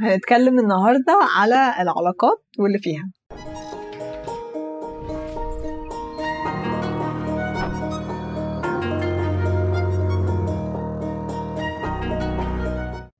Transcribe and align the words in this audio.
هنتكلم 0.00 0.58
النهارده 0.58 1.18
على 1.36 1.74
العلاقات 1.82 2.42
واللي 2.58 2.78
فيها. 2.78 3.10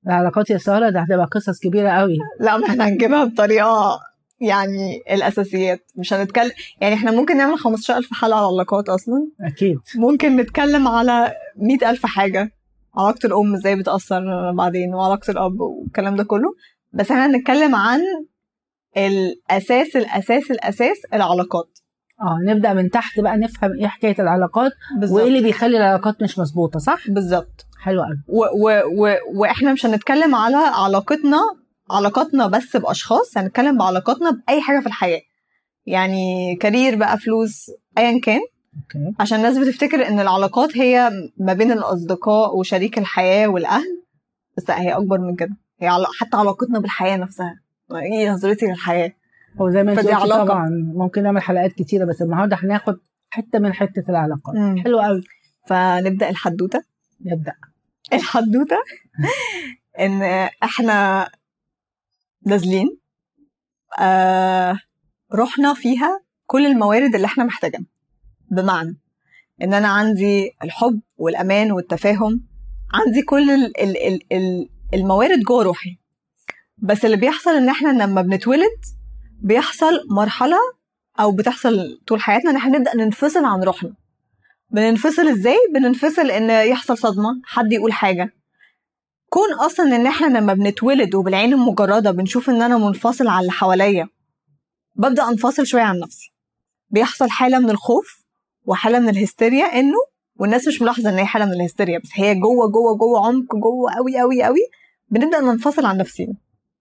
العلاقات 0.07 0.49
يا 0.49 0.57
سارة 0.57 0.89
ده 0.89 0.99
هتبقى 0.99 1.25
قصص 1.25 1.59
كبيرة 1.59 1.89
قوي. 1.89 2.17
لا 2.39 2.57
ما 2.57 2.67
إحنا 2.67 2.87
هنجيبها 2.87 3.23
بطريقة 3.25 3.99
يعني 4.39 5.01
الأساسيات. 5.11 5.91
مش 5.95 6.13
هنتكلم 6.13 6.51
يعني 6.81 6.95
إحنا 6.95 7.11
ممكن 7.11 7.37
نعمل 7.37 7.57
15000 7.57 8.13
حلقه 8.13 8.37
على 8.37 8.45
العلاقات 8.49 8.89
أصلا. 8.89 9.27
أكيد. 9.41 9.77
ممكن 9.95 10.35
نتكلم 10.35 10.87
على 10.87 11.33
100000 11.57 12.05
حاجة. 12.05 12.51
علاقة 12.97 13.19
الأم 13.27 13.53
إزاي 13.53 13.75
بتأثر 13.75 14.51
بعدين 14.51 14.93
وعلاقة 14.93 15.31
الأب 15.31 15.59
والكلام 15.61 16.15
ده 16.15 16.23
كله. 16.23 16.53
بس 16.93 17.11
إحنا 17.11 17.25
هنتكلم 17.25 17.75
عن 17.75 17.99
الأساس 18.97 19.95
الأساس 19.95 20.51
الأساس 20.51 20.97
العلاقات. 21.13 21.79
آه 22.21 22.37
نبدأ 22.53 22.73
من 22.73 22.89
تحت 22.89 23.19
بقى 23.19 23.37
نفهم 23.37 23.71
إيه 23.79 23.87
حكاية 23.87 24.15
العلاقات 24.19 24.71
بالظبط. 24.99 25.19
وإيه 25.19 25.27
اللي 25.27 25.41
بيخلي 25.41 25.77
العلاقات 25.77 26.23
مش 26.23 26.39
مظبوطة 26.39 26.79
صح؟ 26.79 27.09
بالظبط. 27.09 27.65
حلو 27.79 28.01
قوي 28.01 28.17
و 28.27 28.43
و 28.45 28.81
و 28.97 29.15
وإحنا 29.35 29.73
مش 29.73 29.85
هنتكلم 29.85 30.35
على 30.35 30.55
علاقتنا 30.55 31.37
علاقاتنا 31.91 32.47
بس 32.47 32.77
بأشخاص 32.77 33.37
هنتكلم 33.37 33.77
بعلاقاتنا 33.77 34.31
بأي 34.31 34.61
حاجة 34.61 34.79
في 34.79 34.87
الحياة. 34.87 35.21
يعني 35.85 36.55
كارير 36.55 36.95
بقى 36.95 37.17
فلوس 37.17 37.65
ايا 37.97 38.19
كان. 38.21 38.39
أوكي. 38.77 39.13
عشان 39.19 39.37
الناس 39.37 39.57
بتفتكر 39.57 40.07
إن 40.07 40.19
العلاقات 40.19 40.77
هي 40.77 41.11
ما 41.37 41.53
بين 41.53 41.71
الأصدقاء 41.71 42.57
وشريك 42.57 42.97
الحياة 42.97 43.47
والأهل 43.47 44.03
بس 44.57 44.69
لأ 44.69 44.81
هي 44.81 44.93
أكبر 44.93 45.19
من 45.19 45.35
كده. 45.35 45.57
هي 45.79 45.89
حتى 46.19 46.37
علاقتنا 46.37 46.79
بالحياة 46.79 47.17
نفسها. 47.17 47.59
إيه 47.95 48.31
نظرتي 48.31 48.65
للحياة. 48.65 49.13
هو 49.61 49.69
زي 49.69 49.83
ما 49.83 49.91
أنت. 49.91 49.99
طبعا 50.47 50.69
ممكن 50.95 51.23
نعمل 51.23 51.41
حلقات 51.41 51.71
كتيرة 51.71 52.05
بس 52.05 52.21
النهارده 52.21 52.57
هناخد 52.63 52.99
حتة 53.29 53.59
من 53.59 53.73
حتة 53.73 54.03
العلاقات 54.09 54.55
حلو 54.83 54.99
قوي. 54.99 55.21
فنبدأ 55.67 56.29
الحدوتة. 56.29 56.83
نبدأ. 57.25 57.53
الحدوتة 58.13 58.77
إن 59.99 60.21
إحنا 60.63 61.29
نازلين 62.45 62.97
آه 63.99 64.79
رحنا 65.35 65.73
فيها 65.73 66.21
كل 66.45 66.65
الموارد 66.65 67.15
اللي 67.15 67.25
إحنا 67.25 67.43
محتاجينها. 67.43 67.90
بمعنى 68.51 68.97
إن 69.63 69.73
أنا 69.73 69.87
عندي 69.87 70.51
الحب 70.63 70.99
والأمان 71.17 71.71
والتفاهم 71.71 72.41
عندي 72.93 73.21
كل 73.21 73.51
ال 73.51 73.81
ال 73.81 73.97
ال 74.07 74.19
ال 74.31 74.69
الموارد 74.93 75.39
جوه 75.39 75.63
روحي. 75.63 75.97
بس 76.77 77.05
اللي 77.05 77.17
بيحصل 77.17 77.51
إن 77.51 77.69
إحنا 77.69 78.03
لما 78.03 78.21
بنتولد 78.21 78.79
بيحصل 79.41 79.99
مرحلة 80.09 80.57
أو 81.19 81.31
بتحصل 81.31 82.01
طول 82.07 82.21
حياتنا 82.21 82.51
إن 82.51 82.55
إحنا 82.55 82.77
نبدأ 82.77 82.95
ننفصل 82.95 83.45
عن 83.45 83.63
روحنا. 83.63 83.93
بننفصل 84.69 85.27
إزاي؟ 85.27 85.57
بننفصل 85.73 86.31
إن 86.31 86.67
يحصل 86.69 86.97
صدمة 86.97 87.41
حد 87.43 87.71
يقول 87.73 87.93
حاجة. 87.93 88.33
كون 89.29 89.53
أصلا 89.53 89.95
إن 89.95 90.07
إحنا 90.07 90.37
لما 90.37 90.53
بنتولد 90.53 91.15
وبالعين 91.15 91.53
المجردة 91.53 92.11
بنشوف 92.11 92.49
إن 92.49 92.61
أنا 92.61 92.77
منفصل 92.77 93.27
عن 93.27 93.41
اللي 93.41 93.51
حواليا 93.51 94.07
ببدأ 94.95 95.27
أنفصل 95.29 95.65
شوية 95.67 95.81
عن 95.83 95.99
نفسي. 95.99 96.33
بيحصل 96.89 97.29
حالة 97.29 97.59
من 97.59 97.69
الخوف 97.69 98.20
وحالة 98.65 98.99
من 98.99 99.09
الهستيريا 99.09 99.65
إنه 99.65 99.97
والناس 100.35 100.67
مش 100.67 100.81
ملاحظة 100.81 101.09
إن 101.09 101.17
هي 101.17 101.25
حالة 101.25 101.45
من 101.45 101.53
الهستيريا 101.53 101.99
بس 101.99 102.09
هي 102.13 102.35
جوه 102.35 102.71
جوه 102.71 102.97
جوه 102.97 103.27
عمق 103.27 103.55
جوه 103.55 103.91
قوي 103.95 104.19
قوي 104.19 104.43
قوي 104.43 104.59
بنبدأ 105.09 105.39
ننفصل 105.39 105.85
عن 105.85 105.97
نفسنا 105.97 106.33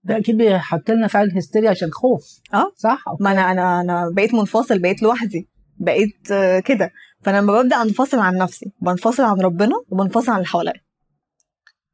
ده 0.05 0.17
أكيد 0.17 0.37
بيحط 0.37 0.91
لنا 0.91 1.07
فعلا 1.07 1.39
هستيريا 1.39 1.71
عشان 1.71 1.91
خوف. 1.91 2.25
آه. 2.55 2.73
صح؟ 2.77 3.05
okay. 3.09 3.25
ما 3.25 3.33
أنا 3.33 3.51
أنا 3.53 3.81
أنا 3.81 4.11
بقيت 4.13 4.35
منفصل 4.35 4.79
بقيت 4.79 5.03
لوحدي 5.03 5.49
بقيت 5.79 6.33
آه، 6.33 6.61
كده. 6.61 6.91
فأنا 7.23 7.39
لما 7.41 7.63
ببدأ 7.63 7.83
أنفصل 7.83 8.19
عن 8.19 8.37
نفسي 8.37 8.73
بنفصل 8.81 9.23
عن 9.23 9.41
ربنا 9.41 9.75
وبنفصل 9.91 10.31
عن 10.31 10.37
اللي 10.37 10.47
حواليا. 10.49 10.73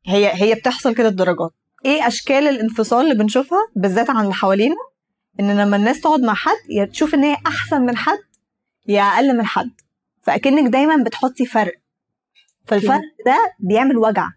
هي 0.06 0.30
هي 0.42 0.54
بتحصل 0.54 0.94
كده 0.94 1.08
الدرجات. 1.08 1.50
إيه 1.84 2.06
أشكال 2.06 2.48
الانفصال 2.48 3.04
اللي 3.04 3.22
بنشوفها 3.22 3.58
بالذات 3.76 4.10
عن 4.10 4.22
اللي 4.22 4.34
حوالينا؟ 4.34 4.76
إن 5.40 5.56
لما 5.60 5.76
الناس 5.76 6.00
تقعد 6.00 6.20
مع 6.20 6.34
حد 6.34 6.56
يا 6.70 6.84
تشوف 6.84 7.14
إن 7.14 7.24
هي 7.24 7.36
أحسن 7.46 7.82
من 7.82 7.96
حد 7.96 8.18
يا 8.88 9.02
أقل 9.02 9.36
من 9.36 9.46
حد. 9.46 9.70
فأكنك 10.22 10.72
دايما 10.72 11.02
بتحطي 11.02 11.46
فرق. 11.46 11.74
فالفرق 12.64 13.00
ده 13.26 13.36
بيعمل 13.60 13.96
وجع. 13.96 14.28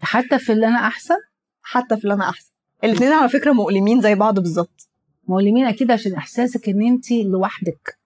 حتى 0.00 0.38
في 0.38 0.52
اللي 0.52 0.66
أنا 0.68 0.86
أحسن؟ 0.86 1.14
حتى 1.62 1.96
في 1.96 2.04
اللي 2.04 2.14
أنا 2.14 2.28
أحسن. 2.28 2.50
الاثنين 2.84 3.12
على 3.12 3.28
فكرة 3.28 3.52
مؤلمين 3.52 4.00
زي 4.00 4.14
بعض 4.14 4.38
بالظبط. 4.40 4.88
مؤلمين 5.28 5.66
أكيد 5.66 5.90
عشان 5.90 6.14
إحساسك 6.14 6.68
إن 6.68 6.82
انت 6.82 7.10
لوحدك. 7.12 7.98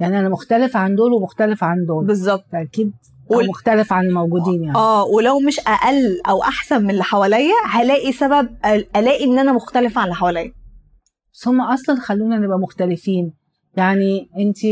يعني 0.00 0.18
أنا 0.20 0.28
مختلف 0.28 0.76
عن 0.76 0.94
دول 0.94 1.12
ومختلف 1.12 1.64
عن 1.64 1.84
دول. 1.88 2.06
بالظبط. 2.06 2.54
أكيد 2.54 2.92
وال- 3.30 3.48
مختلف 3.48 3.92
عن 3.92 4.06
الموجودين 4.06 4.64
يعني. 4.64 4.76
آه 4.78 5.04
ولو 5.04 5.40
مش 5.40 5.58
أقل 5.60 6.20
أو 6.28 6.42
أحسن 6.42 6.82
من 6.84 6.90
اللي 6.90 7.04
حواليا 7.04 7.54
هلاقي 7.66 8.12
سبب 8.12 8.56
ألاقي 8.96 9.24
إن 9.24 9.38
أنا 9.38 9.52
مختلفة 9.52 10.00
عن 10.00 10.04
اللي 10.04 10.16
حواليا. 10.16 10.52
بس 11.34 11.48
هم 11.48 11.60
أصلا 11.60 12.00
خلونا 12.00 12.36
نبقى 12.38 12.58
مختلفين. 12.58 13.32
يعني 13.76 14.30
انت 14.38 14.64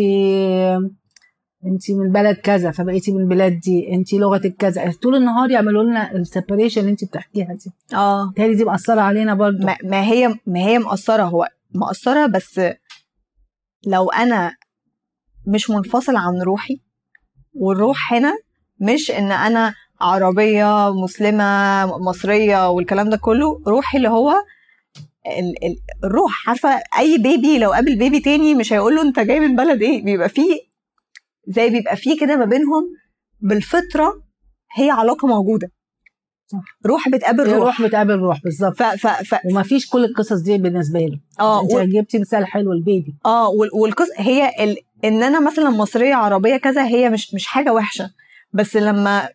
انت 1.64 1.91
من 1.91 2.12
بلد 2.12 2.36
كذا 2.36 2.70
فبقيتي 2.70 3.12
من 3.12 3.20
البلاد 3.20 3.60
دي 3.60 3.94
انت 3.94 4.12
لغتك 4.14 4.56
كذا. 4.56 4.92
طول 5.03 5.14
النهار 5.14 5.50
يعملوا 5.50 5.82
لنا 5.82 6.12
السيبريشن 6.12 6.81
اللي 6.81 6.91
انت 6.91 7.04
بتحكيها 7.04 7.54
دي. 7.54 7.97
آه. 7.97 8.32
دي 8.37 8.64
مأثرة 8.64 9.00
علينا 9.00 9.34
برضو. 9.34 9.66
ما, 9.66 9.76
ما 9.84 10.03
هي 10.03 10.34
ما 10.47 10.60
هي 10.60 10.78
مقصره 10.78 11.22
هو 11.22 11.48
مقصره 11.75 12.26
بس 12.26 12.60
لو 13.87 14.10
أنا 14.10 14.56
مش 15.47 15.70
منفصل 15.70 16.16
عن 16.16 16.42
روحي 16.42 16.81
والروح 17.54 18.12
هنا 18.12 18.32
مش 18.81 19.10
إن 19.10 19.32
أنا 19.32 19.75
عربية 20.00 20.92
مسلمة 20.94 21.87
مصرية 21.98 22.70
والكلام 22.70 23.10
ده 23.10 23.16
كله 23.16 23.62
روحي 23.66 23.98
اللي 23.98 24.08
هو 24.08 24.34
الروح 26.04 26.48
عارفة 26.48 26.68
أي 26.98 27.18
بيبي 27.18 27.58
لو 27.58 27.72
قابل 27.72 27.96
بيبي 27.96 28.20
تاني 28.20 28.54
مش 28.54 28.72
هيقول 28.72 28.94
له 28.96 29.02
أنت 29.02 29.20
جاي 29.20 29.40
من 29.40 29.56
بلد 29.56 29.82
إيه 29.82 30.04
بيبقى 30.04 30.28
فيه 30.28 30.58
زي 31.48 31.70
بيبقى 31.70 31.96
فيه 31.96 32.20
كده 32.20 32.36
ما 32.36 32.44
بينهم 32.44 32.84
بالفطرة 33.40 34.22
هي 34.74 34.90
علاقة 34.90 35.28
موجودة. 35.28 35.70
صح. 36.46 36.58
روح 36.86 37.08
بتقابل 37.08 37.44
روح. 37.52 37.54
روح 37.64 37.82
بتقابل 37.82 38.14
روح 38.18 38.40
بالظبط. 38.44 38.76
ف 38.76 38.82
ف 38.82 39.06
ف 39.06 39.38
وما 39.50 39.62
فيش 39.62 39.88
كل 39.90 40.04
القصص 40.04 40.40
دي 40.42 40.58
بالنسبة 40.58 41.00
له. 41.00 41.20
آه 41.40 41.62
انت 41.62 41.72
و- 41.74 41.82
جبتي 41.82 42.18
مثال 42.18 42.46
حلو 42.46 42.72
البيبي 42.72 43.14
آه 43.26 43.48
وال- 43.48 43.70
والقصة 43.74 44.12
هي 44.16 44.64
ال... 44.64 44.76
إن 45.04 45.22
أنا 45.22 45.40
مثلا 45.40 45.70
مصرية 45.70 46.14
عربية 46.14 46.56
كذا 46.56 46.86
هي 46.86 47.10
مش 47.10 47.34
مش 47.34 47.46
حاجة 47.46 47.72
وحشة. 47.72 48.10
بس 48.52 48.76
لما 48.76 49.28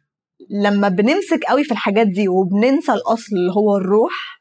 لما 0.50 0.90
بنمسك 0.90 1.44
قوي 1.50 1.64
في 1.64 1.72
الحاجات 1.72 2.08
دي 2.08 2.28
وبننسى 2.28 2.94
الأصل 2.94 3.36
اللي 3.36 3.52
هو 3.54 3.78
الروح 3.78 4.40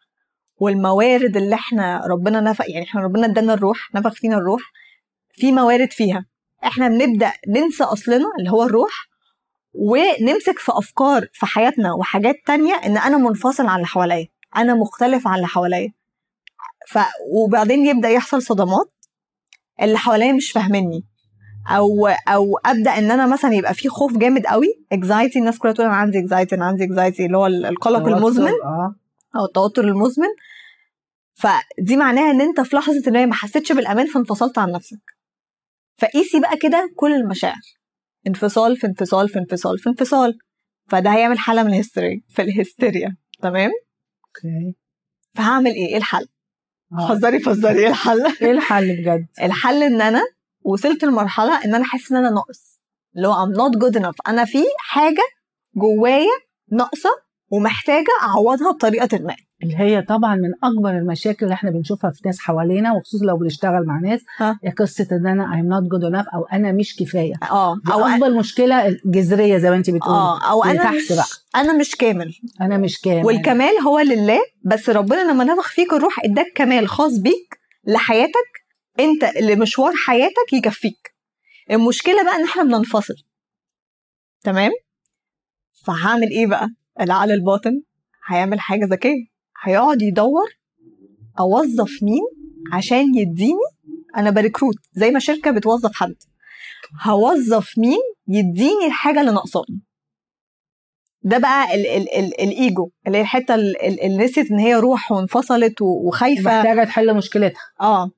والموارد 0.58 1.36
اللي 1.36 1.54
إحنا 1.54 2.06
ربنا 2.06 2.40
نفخ 2.40 2.64
يعني 2.68 2.84
إحنا 2.84 3.00
ربنا 3.00 3.26
ادانا 3.26 3.54
الروح 3.54 3.94
نفخ 3.94 4.12
فينا 4.12 4.36
الروح 4.36 4.62
في 5.34 5.52
موارد 5.52 5.92
فيها. 5.92 6.26
إحنا 6.64 6.88
بنبدأ 6.88 7.32
ننسى 7.48 7.84
أصلنا 7.84 8.26
اللي 8.38 8.50
هو 8.50 8.62
الروح 8.62 9.08
ونمسك 9.74 10.58
في 10.58 10.72
أفكار 10.74 11.26
في 11.32 11.46
حياتنا 11.46 11.92
وحاجات 11.92 12.36
تانية 12.46 12.74
إن 12.74 12.96
أنا 12.96 13.18
منفصل 13.18 13.66
عن 13.66 13.76
اللي 13.76 13.86
حواليا 13.86 14.28
أنا 14.56 14.74
مختلف 14.74 15.28
عن 15.28 15.36
اللي 15.36 15.46
حواليا. 15.46 15.92
ف 16.88 16.98
وبعدين 17.32 17.86
يبدأ 17.86 18.08
يحصل 18.08 18.42
صدمات 18.42 18.92
اللي 19.82 19.98
حواليا 19.98 20.32
مش 20.32 20.52
فاهميني. 20.52 21.04
أو 21.69 22.06
أو 22.08 22.58
أبدأ 22.66 22.90
إن 22.98 23.10
أنا 23.10 23.26
مثلا 23.26 23.54
يبقى 23.54 23.74
في 23.74 23.88
خوف 23.88 24.16
جامد 24.19 24.46
قوي 24.46 24.66
anxiety 24.93 25.38
الناس 25.38 25.58
كلها 25.58 25.72
تقول 25.72 25.86
أنا 25.86 25.96
عندي 25.96 26.19
anxiety 26.19 26.54
أنا 26.54 26.64
عندي 26.64 26.84
anxiety 26.84 27.26
اللي 27.26 27.36
هو 27.38 27.46
القلق 27.46 28.06
المزمن. 28.16 28.46
آه. 28.64 28.94
أو 29.37 29.44
التوتر 29.44 29.84
المزمن. 29.84 30.28
فدي 31.34 31.96
معناها 31.96 32.31
إن 32.31 32.40
أنت 32.40 32.61
في 32.61 32.76
لحظة 32.76 33.02
ان 33.08 33.17
هي 33.17 33.26
ما 33.26 33.34
حسيتش 33.34 33.73
بالأمان 33.73 34.06
فانفصلت 34.06 34.58
عن 34.58 34.73
نفسك. 34.73 35.02
فقيسي 35.99 36.40
بقى 36.40 36.56
كده 36.56 36.93
كل 36.96 37.12
المشاعر. 37.12 37.62
انفصال 38.26 38.76
في 38.76 38.87
انفصال 38.87 39.29
في 39.29 39.38
انفصال 39.38 39.79
في 39.79 39.88
انفصال. 39.88 40.38
فده 40.88 41.11
هيعمل 41.11 41.38
حالة 41.38 41.62
من 41.62 41.75
الهستيريا 41.75 42.20
في 42.29 42.43
الهستيريا. 42.43 43.17
تمام؟ 43.43 43.70
أوكي. 44.25 44.76
فهعمل 45.34 45.70
إيه؟ 45.70 45.87
إيه 45.87 45.96
الحل؟ 45.96 46.26
آه. 46.93 47.08
فزري 47.08 47.40
فزري. 47.40 47.79
إيه 47.79 47.88
الحل؟ 47.88 48.26
إيه 48.43 48.50
الحل 48.50 48.96
بجد؟ 48.96 49.26
الحل 49.43 49.82
إن 49.82 50.00
أنا 50.00 50.23
وصلت 50.64 51.05
لمرحلة 51.05 51.64
إن 51.64 51.75
أنا 51.75 51.84
حاسس 51.84 52.12
إن 52.12 52.19
أنا 52.19 52.31
ناقص. 52.31 52.81
اللي 53.17 53.29
هو 53.29 53.34
I'm 53.34 53.56
not 53.56 53.79
good 53.79 54.00
enough. 54.02 54.17
أنا 54.29 54.44
في 54.44 54.64
حاجة 54.79 55.23
جوايا 55.76 56.38
ناقصة 56.73 57.11
ومحتاجة 57.52 58.06
أعوضها 58.22 58.72
بطريقة 58.72 59.19
ما. 59.19 59.37
اللي 59.62 59.76
هي 59.78 60.02
طبعا 60.02 60.34
من 60.37 60.50
أكبر 60.62 60.90
المشاكل 60.90 61.44
اللي 61.44 61.54
إحنا 61.54 61.70
بنشوفها 61.70 62.10
في 62.10 62.20
ناس 62.26 62.40
حوالينا 62.40 62.93
وخصوصا 62.93 63.25
لو 63.25 63.37
بنشتغل 63.37 63.87
مع 63.87 64.00
ناس. 64.00 64.20
هي 64.64 64.70
قصة 64.70 65.08
إن 65.12 65.26
أنا 65.26 65.44
I'm 65.44 65.66
not 65.75 65.88
good 65.88 66.10
enough 66.12 66.34
أو 66.34 66.44
أنا 66.52 66.72
مش 66.72 66.96
كفاية. 66.96 67.34
آه 67.50 67.76
أو 67.93 68.04
أكبر 68.04 68.31
مشكلة 68.38 68.99
جذريه 69.06 69.58
زي 69.58 69.70
ما 69.70 69.76
انت 69.76 69.90
بتقولي. 69.90 70.16
آه 70.19 70.50
أو 70.50 70.64
أنا 70.64 70.90
مش 70.90 71.12
بقى. 71.12 71.25
أنا 71.56 71.72
مش 71.72 71.96
كامل. 71.96 72.34
أنا 72.60 72.78
مش 72.78 73.00
كامل. 73.00 73.25
والكمال 73.26 73.78
هو 73.87 74.00
لله 74.00 74.40
بس 74.64 74.88
ربنا 74.90 75.32
لما 75.32 75.44
نفخ 75.44 75.69
فيك 75.69 75.93
الروح 75.93 76.25
إداك 76.25 76.52
كمال 76.55 76.88
خاص 76.88 77.19
بيك 77.19 77.58
لحياتك 77.87 78.52
أنت 79.00 79.25
لمشوار 79.40 79.93
حياتك 80.06 80.52
يكفيك. 80.52 81.14
المشكلة 81.70 82.25
بقى 82.25 82.37
إن 82.37 82.44
إحنا 82.44 82.62
بننفصل. 82.62 83.14
تمام؟ 84.44 84.70
فهعمل 85.84 86.31
إيه 86.31 86.46
بقى؟ 86.46 86.69
العقل 87.00 87.33
الباطن 87.33 87.83
هيعمل 88.29 88.61
حاجة 88.61 88.85
ذكية. 88.85 89.27
هيقعد 89.65 90.03
يدور 90.03 90.49
أوظف 91.41 91.91
مين 92.03 92.23
عشان 92.73 93.15
يديني 93.15 93.59
أنا 94.17 94.31
بريكروت. 94.31 94.75
زي 94.93 95.11
ما 95.11 95.19
شركة 95.19 95.50
بتوظف 95.50 95.91
حد. 95.94 96.15
هوظف 97.03 97.79
مين 97.79 97.99
يديني 98.29 98.87
الحاجة 98.87 99.21
اللي 99.21 99.33
ناقصاني. 99.33 99.83
ده 101.25 101.39
بقى 101.39 101.75
ال 101.75 101.87
ال 101.87 102.15
ال 102.15 102.41
الإيجو 102.41 102.91
اللي 103.06 103.19
هي 103.19 103.23
الحتة 103.23 103.55
ال- 103.55 103.83
ال- 103.83 104.00
اللي 104.05 104.25
نسيت 104.25 104.50
إن 104.50 104.59
هي 104.59 104.75
روح 104.75 105.12
وانفصلت 105.12 105.83
وخايفة. 105.83 106.59
محتاجة 106.59 106.85
تحل 106.85 107.17
مشكلتها. 107.17 107.61
آه. 107.81 108.11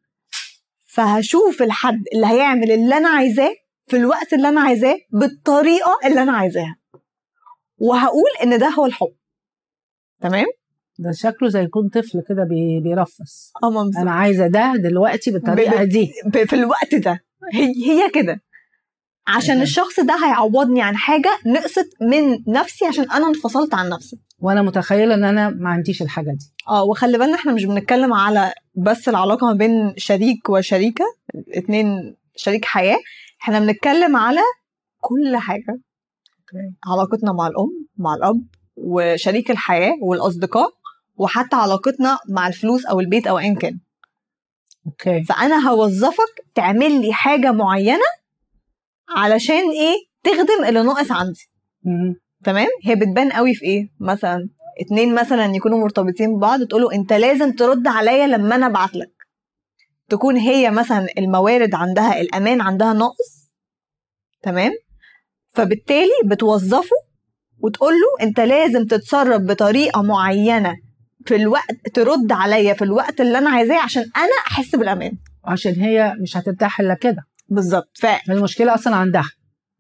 فهشوف 0.87 1.63
الحد 1.63 2.03
اللي 2.15 2.27
هيعمل 2.27 2.73
اللي 2.73 2.97
أنا 2.97 3.09
عايزاه 3.09 3.55
في 3.87 3.97
الوقت 3.97 4.33
اللي 4.33 4.49
أنا 4.49 4.61
عايزاه 4.61 4.97
بالطريقة 5.13 5.99
اللي 6.07 6.23
أنا 6.23 6.33
عايزاها. 6.33 6.77
وهقول 7.79 8.31
إن 8.43 8.59
ده 8.59 8.69
هو 8.69 8.87
الحب. 8.87 9.13
تمام؟ 10.21 10.47
ده 10.99 11.13
شكله 11.13 11.49
زي 11.49 11.63
يكون 11.63 11.89
طفل 11.89 12.23
كده 12.29 12.45
بي- 12.45 12.81
بيرفص. 12.81 13.53
بالظبط. 13.63 13.97
أنا 14.03 14.11
عايزة 14.13 14.47
ده 14.47 14.73
دلوقتي 14.77 15.31
بالطريقة 15.31 15.85
دي. 15.85 16.11
في 16.33 16.53
الوقت 16.57 16.95
ده. 16.95 17.25
هي, 17.53 17.73
هي 17.87 18.11
كده. 18.11 18.43
عشان 19.27 19.49
تمام. 19.55 19.63
الشخص 19.63 20.01
ده 20.01 20.15
هيعوضني 20.27 20.83
عن 20.83 20.97
حاجة 20.97 21.39
نقصت 21.47 21.89
من 22.03 22.53
نفسي 22.53 22.85
عشان 22.87 23.11
أنا 23.11 23.29
انفصلت 23.29 23.75
عن 23.75 23.89
نفسي. 23.89 24.21
وأنا 24.39 24.63
متخيلة 24.63 25.15
إن 25.15 25.25
أنا 25.25 25.49
ما 25.51 25.69
عنديش 25.71 26.03
الحاجة 26.03 26.31
دي. 26.31 26.53
آه 26.69 26.85
وخلي 26.85 27.19
بالنا 27.19 27.35
إحنا 27.35 27.53
مش 27.53 27.65
بنتكلم 27.65 28.13
على 28.13 28.53
بس 28.75 29.09
العلاقة 29.09 29.47
ما 29.47 29.53
بين 29.53 29.95
شريك 29.97 30.49
وشريكة 30.49 31.05
اتنين 31.49 32.17
شريك 32.37 32.65
حياة. 32.65 32.99
إحنا 33.43 33.61
بنتكلم 33.61 34.17
على 34.17 34.41
كل 35.01 35.37
حاجة. 35.37 35.79
علاقتنا 36.87 37.33
مع 37.33 37.47
الأم 37.47 37.87
مع 37.97 38.15
الأب 38.15 38.47
وشريك 38.77 39.51
الحياة 39.51 39.95
والأصدقاء 40.03 40.71
وحتى 41.17 41.57
علاقتنا 41.57 42.19
مع 42.29 42.49
الفلوس 42.49 42.87
أو 42.87 43.01
البيت 43.01 43.27
أو 43.27 43.39
ايا 43.39 43.55
كان. 43.55 43.81
أوكي. 44.87 45.25
فأنا 45.25 45.69
هوظفك 45.71 46.47
تعمل 46.55 47.01
لي 47.03 47.13
حاجة 47.13 47.53
معينة 47.53 48.05
علشان 49.09 49.71
إيه؟ 49.71 49.95
تخدم 50.23 50.65
اللي 50.69 50.83
ناقص 50.83 51.11
عندي. 51.11 51.51
مم. 51.85 52.15
تمام؟ 52.45 52.69
هي 52.85 52.95
بتبان 52.95 53.33
قوي 53.33 53.55
في 53.55 53.65
إيه؟ 53.65 53.89
مثلا 54.01 54.49
اتنين 54.81 55.15
مثلا 55.15 55.45
يكونوا 55.45 55.79
مرتبطين 55.79 56.37
ببعض 56.37 56.63
تقولوا 56.63 56.93
أنت 56.93 57.13
لازم 57.13 57.53
ترد 57.53 57.87
عليا 57.87 58.27
لما 58.27 58.55
أنا 58.55 58.67
أبعت 58.67 58.95
لك. 58.95 59.13
تكون 60.09 60.37
هي 60.37 60.71
مثلا 60.71 61.07
الموارد 61.19 61.75
عندها 61.75 62.21
الأمان 62.21 62.61
عندها 62.61 62.93
ناقص. 62.93 63.51
تمام؟ 64.43 64.73
فبالتالي 65.55 66.13
بتوظفه 66.25 66.97
وتقول 67.61 67.93
له 67.93 68.27
انت 68.27 68.41
لازم 68.41 68.87
تتصرف 68.87 69.43
بطريقة 69.43 70.03
معينة 70.03 70.77
في 71.27 71.37
الوقت 71.37 71.77
ترد 71.95 72.33
عليا 72.33 72.75
في 72.75 72.85
الوقت 72.85 73.21
اللي 73.21 73.39
أنا 73.39 73.51
عايزاه 73.51 73.79
عشان 73.83 74.03
أنا 74.17 74.33
أحس 74.47 74.77
بالأمان. 74.77 75.13
عشان 75.45 75.73
هي 75.73 76.15
مش 76.21 76.37
هترتاح 76.37 76.81
إلا 76.81 76.95
كده. 76.95 77.23
بالظبط. 77.49 77.91
ف 77.95 78.07
المشكلة 78.31 78.75
أصلا 78.75 78.97
عندها. 78.97 79.31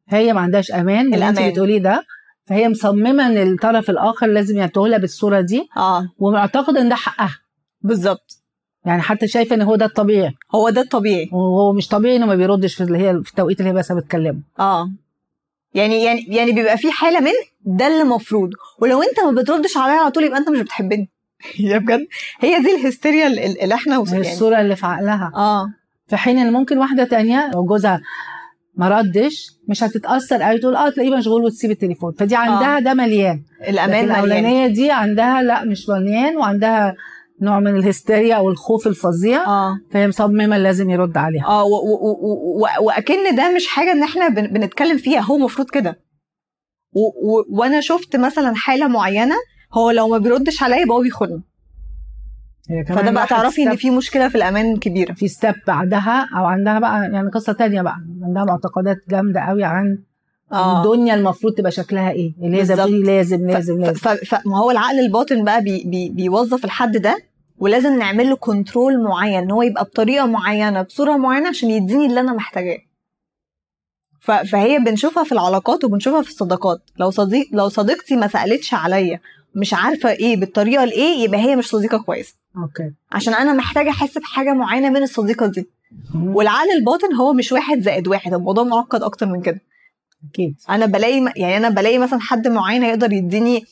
هي 0.08 0.32
ما 0.32 0.40
عندهاش 0.40 0.72
أمان 0.72 1.14
اللي 1.14 1.28
أنت. 1.28 1.40
بتقوليه 1.40 1.78
ده. 1.78 2.04
فهي 2.46 2.68
مصممة 2.68 3.26
إن 3.26 3.52
الطرف 3.52 3.90
الآخر 3.90 4.26
لازم 4.26 4.58
ينتهي 4.58 4.98
بالصورة 4.98 5.40
دي. 5.40 5.68
آه. 5.76 6.08
ومعتقده 6.18 6.80
إن 6.80 6.88
ده 6.88 6.94
حقها. 6.94 7.38
بالظبط. 7.80 8.40
يعني 8.86 9.02
حتى 9.02 9.28
شايفه 9.28 9.56
إن 9.56 9.62
هو 9.62 9.76
ده 9.76 9.84
الطبيعي. 9.86 10.30
هو 10.54 10.70
ده 10.70 10.80
الطبيعي. 10.80 11.28
وهو 11.32 11.72
مش 11.72 11.88
طبيعي 11.88 12.16
إنه 12.16 12.26
ما 12.26 12.34
بيردش 12.34 12.74
في 12.74 12.82
اللي 12.84 12.98
هي 12.98 13.22
في 13.22 13.30
التوقيت 13.30 13.60
اللي 13.60 13.70
هي 13.70 13.74
بس 13.74 13.92
بتكلمه. 13.92 14.40
آه. 14.58 14.90
يعني 15.74 16.04
يعني 16.04 16.26
يعني 16.28 16.52
بيبقى 16.52 16.78
في 16.78 16.90
حالة 16.92 17.20
من 17.20 17.30
ده 17.64 17.86
اللي 17.86 18.02
المفروض. 18.02 18.50
ولو 18.78 19.02
انت 19.02 19.20
ما 19.20 19.42
بتردش 19.42 19.76
عليا 19.76 19.94
على 20.00 20.10
طول 20.10 20.24
يبقى 20.24 20.38
انت 20.38 20.48
مش 20.48 20.60
بتحبني. 20.60 21.10
هي 21.56 21.78
بجد 21.78 22.06
هي 22.40 22.60
دي 22.62 22.74
الهستيريا 22.76 23.26
اللي 23.62 23.74
إحنا 23.74 23.94
هي 23.94 23.98
وصل 23.98 24.12
يعني 24.16 24.32
الصورة 24.32 24.60
اللي 24.60 24.76
في 24.76 24.86
عقلها. 24.86 25.32
آه. 25.34 25.66
في 26.08 26.16
حين 26.16 26.38
إن 26.38 26.52
ممكن 26.52 26.78
واحدة 26.78 27.04
تانية 27.04 27.50
لو 27.54 27.64
جوزها 27.64 28.00
ما 28.76 28.88
ردش 28.88 29.46
مش 29.68 29.82
هتتأثر 29.84 30.42
قوي 30.42 30.58
تقول 30.58 30.76
آه 30.76 30.90
تلاقيه 30.90 31.16
مشغول 31.16 31.44
وتسيب 31.44 31.70
التليفون. 31.70 32.12
فدي 32.12 32.36
عندها 32.36 32.76
آه. 32.76 32.80
ده 32.80 32.94
مليان. 32.94 33.42
الأمان 33.68 34.04
مليان. 34.04 34.10
الأولانية 34.10 34.66
دي 34.66 34.90
عندها 34.90 35.42
لأ 35.42 35.64
مش 35.64 35.88
مليان 35.88 36.36
وعندها 36.36 36.94
نوع 37.44 37.60
من 37.60 37.76
الهستيريا 37.76 38.34
أو 38.34 38.50
الخوف 38.50 38.86
الفظيع 38.86 39.46
آه. 39.46 39.78
فهي 39.90 40.08
مصممة 40.08 40.58
لازم 40.58 40.90
يرد 40.90 41.16
عليها. 41.16 41.44
آه 41.46 41.64
وأكن 42.80 43.36
ده 43.36 43.54
مش 43.56 43.66
حاجة 43.66 43.92
إن 43.92 44.02
إحنا 44.02 44.28
بن- 44.28 44.46
بنتكلم 44.46 44.98
فيها 44.98 45.20
هو 45.20 45.36
المفروض 45.36 45.70
كده. 45.70 46.00
وأنا 47.50 47.80
شفت 47.80 48.16
مثلا 48.16 48.54
حالة 48.56 48.88
معينة 48.88 49.34
هو 49.72 49.90
لو 49.90 50.08
ما 50.08 50.18
بيردش 50.18 50.62
عليا 50.62 50.76
يبقى 50.82 50.96
هو 50.96 51.00
بيخوني 51.02 51.42
فده 52.88 53.10
بقى 53.10 53.26
تعرفي 53.26 53.62
إن 53.62 53.76
في 53.76 53.90
مشكلة 53.90 54.28
في 54.28 54.34
الأمان 54.34 54.76
كبيرة. 54.76 55.12
في 55.12 55.28
step 55.28 55.54
بعدها 55.66 56.28
أو 56.38 56.44
عندها 56.44 56.78
بقى 56.78 57.02
يعني 57.12 57.30
قصة 57.30 57.52
تانية 57.52 57.82
بقى 57.82 57.96
عندها 58.22 58.44
معتقدات 58.44 58.96
جامدة 59.10 59.40
قوي 59.40 59.64
عن 59.64 59.98
آه. 60.52 60.82
الدنيا 60.82 61.14
المفروض 61.14 61.52
تبقى 61.54 61.70
شكلها 61.70 62.10
إيه 62.10 62.34
اللي 62.42 62.56
هي 62.56 62.62
ما 62.62 62.66
لازم 62.66 63.04
لازم 63.04 63.46
لازم 63.46 63.84
ف- 63.92 64.08
ف- 64.08 64.34
فما 64.34 64.58
هو 64.58 64.70
العقل 64.70 64.98
الباطن 65.00 65.44
بقى 65.44 65.62
بي 65.62 65.84
بي 65.86 66.08
بيوظف 66.10 66.64
الحد 66.64 66.96
ده 66.96 67.18
ولازم 67.64 67.98
نعمل 67.98 68.28
له 68.30 68.36
control 68.36 69.02
معين 69.02 69.38
إن 69.42 69.50
هو 69.50 69.62
يبقى 69.62 69.84
بطريقة 69.84 70.26
معينة 70.26 70.82
بصورة 70.82 71.16
معينة 71.16 71.48
عشان 71.48 71.70
يديني 71.70 72.06
اللي 72.06 72.20
أنا 72.20 72.32
محتاجاه. 72.32 72.78
فهي 74.20 74.78
بنشوفها 74.78 75.24
في 75.24 75.32
العلاقات 75.32 75.84
وبنشوفها 75.84 76.22
في 76.22 76.28
الصداقات. 76.28 76.82
لو 76.98 77.10
صديق 77.10 77.46
لو 77.52 77.68
صديقتي 77.68 78.16
ما 78.16 78.26
سألتش 78.26 78.74
عليا 78.74 79.20
مش 79.54 79.74
عارفة 79.74 80.10
إيه 80.10 80.36
بالطريقة 80.36 80.84
الإيه 80.84 81.24
يبقى 81.24 81.40
هي 81.40 81.56
مش 81.56 81.68
صديقة 81.68 81.98
كويسة. 81.98 82.34
أوكي. 82.56 82.92
عشان 83.12 83.34
أنا 83.34 83.52
محتاجة 83.52 83.90
أحس 83.90 84.18
بحاجة 84.18 84.52
معينة 84.52 84.90
من 84.90 85.02
الصديقة 85.02 85.46
دي. 85.46 85.68
والعقل 86.14 86.70
الباطن 86.70 87.14
هو 87.14 87.32
مش 87.32 87.52
واحد 87.52 87.80
زائد 87.80 88.08
واحد 88.08 88.34
الموضوع 88.34 88.64
معقد 88.64 89.02
أكتر 89.02 89.26
من 89.26 89.42
كده. 89.42 89.60
أكيد. 90.30 90.54
أنا 90.70 90.86
بلاقي 90.86 91.32
يعني 91.36 91.56
أنا 91.56 91.68
بلاقي 91.68 91.98
مثلا 91.98 92.20
حد 92.20 92.48
معين 92.48 92.82
يقدر 92.82 93.12
يديني 93.12 93.64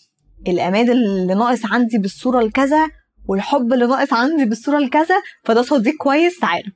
الامان 0.49 0.91
اللي 0.91 1.35
ناقص 1.35 1.67
عندي 1.73 1.99
بالصورة 1.99 2.41
الكذا 2.41 2.88
والحب 3.29 3.73
اللي 3.73 3.87
ناقص 3.87 4.13
عندي 4.13 4.45
بالصورة 4.45 4.79
الكذا 4.79 5.15
فده 5.45 5.62
صديق 5.62 5.95
كويس 5.97 6.38
تعالى. 6.41 6.73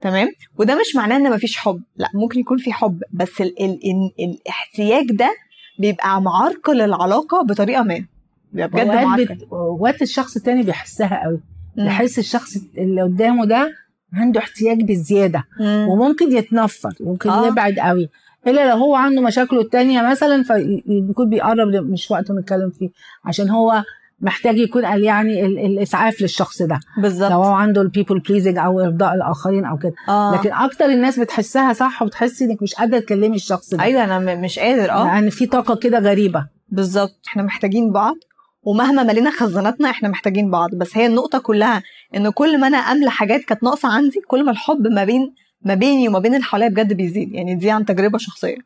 تمام؟ 0.00 0.28
وده 0.58 0.74
مش 0.74 0.96
معناه 0.96 1.16
إن 1.16 1.30
مفيش 1.32 1.56
حب. 1.56 1.82
لا 1.96 2.08
ممكن 2.14 2.40
يكون 2.40 2.58
في 2.58 2.72
حب 2.72 3.02
بس 3.12 3.40
ال 3.40 3.62
ال 3.62 3.70
ال 3.84 4.10
الاحتياج 4.40 5.06
ده 5.12 5.30
بيبقى 5.78 6.22
معرقل 6.22 6.80
العلاقه 6.80 7.42
بطريقة 7.42 7.82
ما. 7.82 8.04
بيبقى 8.52 8.68
بجد 8.84 8.86
معرقل 9.04 9.24
بت- 9.34 9.42
اوقات 9.52 10.02
الشخص 10.02 10.36
التاني 10.36 10.62
بيحسها 10.62 11.22
قوي. 11.24 11.40
يحس 11.78 12.18
الشخص 12.18 12.56
اللي 12.78 13.02
قدامه 13.02 13.44
ده 13.44 13.72
عنده 14.12 14.40
احتياج 14.40 14.82
بزيادة. 14.82 15.44
مم. 15.60 15.86
وممكن 15.88 16.36
يتنفر 16.36 16.90
ممكن 17.00 17.30
آه. 17.30 17.46
يبعد 17.46 17.78
قوي. 17.78 18.08
إلا 18.46 18.70
لو 18.70 18.76
هو 18.76 18.94
عنده 18.94 19.22
مشاكله 19.22 19.60
التانية 19.60 20.02
مثلا 20.10 20.42
فيكون 20.42 21.28
بيقرب 21.28 21.68
مش 21.68 22.10
وقته 22.10 22.34
نتكلم 22.34 22.70
فيه. 22.70 22.88
عشان 23.24 23.50
هو 23.50 23.82
محتاج 24.20 24.58
يكون 24.58 24.84
قال 24.86 25.04
يعني 25.04 25.46
ال- 25.46 25.58
الإسعاف 25.58 26.20
للشخص 26.22 26.62
ده. 26.62 26.80
بالظبط. 27.02 27.30
لو 27.30 27.42
هو 27.42 27.52
عنده 27.52 27.82
ال 27.82 27.87
people 27.87 28.18
pleasing 28.20 28.58
أو 28.58 28.80
إرضاء 28.80 29.14
الآخرين 29.14 29.64
أو 29.64 29.76
كده. 29.78 29.92
آه. 30.08 30.34
لكن 30.34 30.52
أكتر 30.52 30.84
الناس 30.84 31.18
بتحسها 31.20 31.72
صح 31.72 32.02
وبتحسي 32.02 32.44
إنك 32.44 32.62
مش 32.62 32.74
قادرة 32.74 32.98
تكلمي 32.98 33.36
الشخص 33.36 33.74
ده. 33.74 33.82
أيوه 33.82 34.04
أنا 34.04 34.34
مش 34.34 34.58
قادر 34.58 34.90
آه. 34.90 35.04
لأن 35.04 35.30
في 35.30 35.46
طاقة 35.46 35.74
كده 35.76 35.98
غريبة. 35.98 36.46
بالظبط. 36.68 37.20
إحنا 37.28 37.42
محتاجين 37.42 37.92
بعض 37.92 38.14
ومهما 38.62 39.02
ملينا 39.02 39.30
خزاناتنا 39.30 39.90
إحنا 39.90 40.08
محتاجين 40.08 40.50
بعض. 40.50 40.70
بس 40.74 40.96
هي 40.96 41.06
النقطة 41.06 41.38
كلها 41.38 41.82
إن 42.16 42.30
كل 42.30 42.60
ما 42.60 42.66
أنا 42.66 42.76
أملى 42.76 43.10
حاجات 43.10 43.40
كانت 43.40 43.62
ناقصة 43.62 43.88
عندي 43.88 44.20
كل 44.28 44.44
ما 44.44 44.50
الحب 44.50 44.86
ما 44.86 45.04
بين 45.04 45.34
ما 45.62 45.74
بيني 45.74 46.08
وما 46.08 46.18
بين 46.18 46.34
اللي 46.34 46.44
حواليا 46.44 46.68
بجد 46.68 46.92
بيزيد. 46.92 47.32
يعني 47.32 47.54
دي 47.54 47.70
عن 47.70 47.84
تجربة 47.84 48.18
شخصية. 48.18 48.56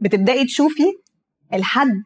بتبدأي 0.00 0.44
تشوفي 0.44 0.84
الحد 1.54 2.02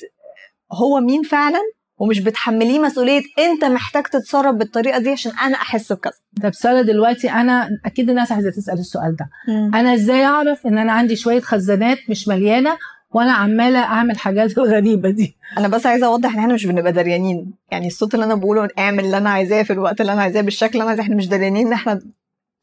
هو 0.73 1.01
مين 1.01 1.23
فعلا 1.23 1.61
ومش 2.01 2.21
بتحمليه 2.21 2.79
مسؤولية 2.79 3.23
انت 3.39 3.65
محتاج 3.65 4.03
تتصرف 4.05 4.55
بالطريقة 4.55 4.99
دي 4.99 5.11
عشان 5.11 5.33
أنا 5.39 5.55
احس 5.57 5.93
بكذا. 5.93 6.13
طب 6.43 6.55
سارة 6.55 6.83
دلوقتي 6.83 7.31
أنا 7.31 7.69
أكيد 7.87 8.11
الناس 8.11 8.33
عايزة 8.33 8.51
تسأل 8.51 8.79
السؤال 8.79 9.17
ده. 9.17 9.29
أنا 9.81 9.95
إزاي 9.95 10.25
اعرف 10.25 10.67
ان 10.67 10.79
أنا 10.79 10.93
عندي 10.93 11.17
شوية 11.17 11.41
خزانات 11.41 11.99
مش 12.09 12.29
مليانة 12.29 12.79
وأنا 13.11 13.33
عمالة 13.33 13.79
اعمل 13.79 14.19
حاجات 14.19 14.59
غريبة 14.75 15.11
دي؟ 15.11 15.37
أنا 15.59 15.69
بس 15.69 15.87
عايزة 15.87 16.07
اوضح 16.07 16.33
ان 16.33 16.39
إحنا 16.39 16.55
مش 16.55 16.67
بنبقى 16.67 16.93
دريانين. 16.93 17.53
يعني 17.73 17.87
الصوت 17.87 18.15
اللي 18.15 18.25
أنا 18.27 18.35
بقوله 18.35 18.69
اعمل 18.79 19.05
اللي 19.05 19.17
أنا 19.17 19.31
عايزاه 19.31 19.63
في 19.63 19.73
الوقت 19.73 20.01
اللي 20.01 20.13
أنا 20.13 20.23
عايزاه 20.23 20.41
بالشكل 20.41 20.73
اللي 20.73 20.83
أنا 20.83 20.89
عايزاه. 20.89 21.05
إحنا 21.05 21.17
مش 21.17 21.29
دريانين 21.29 21.67
ان 21.67 21.73
إحنا 21.73 22.01